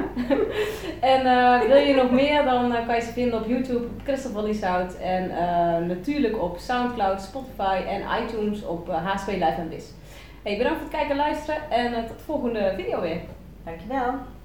[1.16, 1.24] en
[1.68, 4.98] wil je nog meer, dan kan je ze vinden op YouTube, op Christopher Lieshout.
[4.98, 5.28] En
[5.88, 9.86] natuurlijk op Soundcloud, Spotify en iTunes op H2 Live en Biz.
[10.44, 13.20] Hey, bedankt voor het kijken en luisteren en tot de volgende video weer.
[13.64, 14.39] Dankjewel.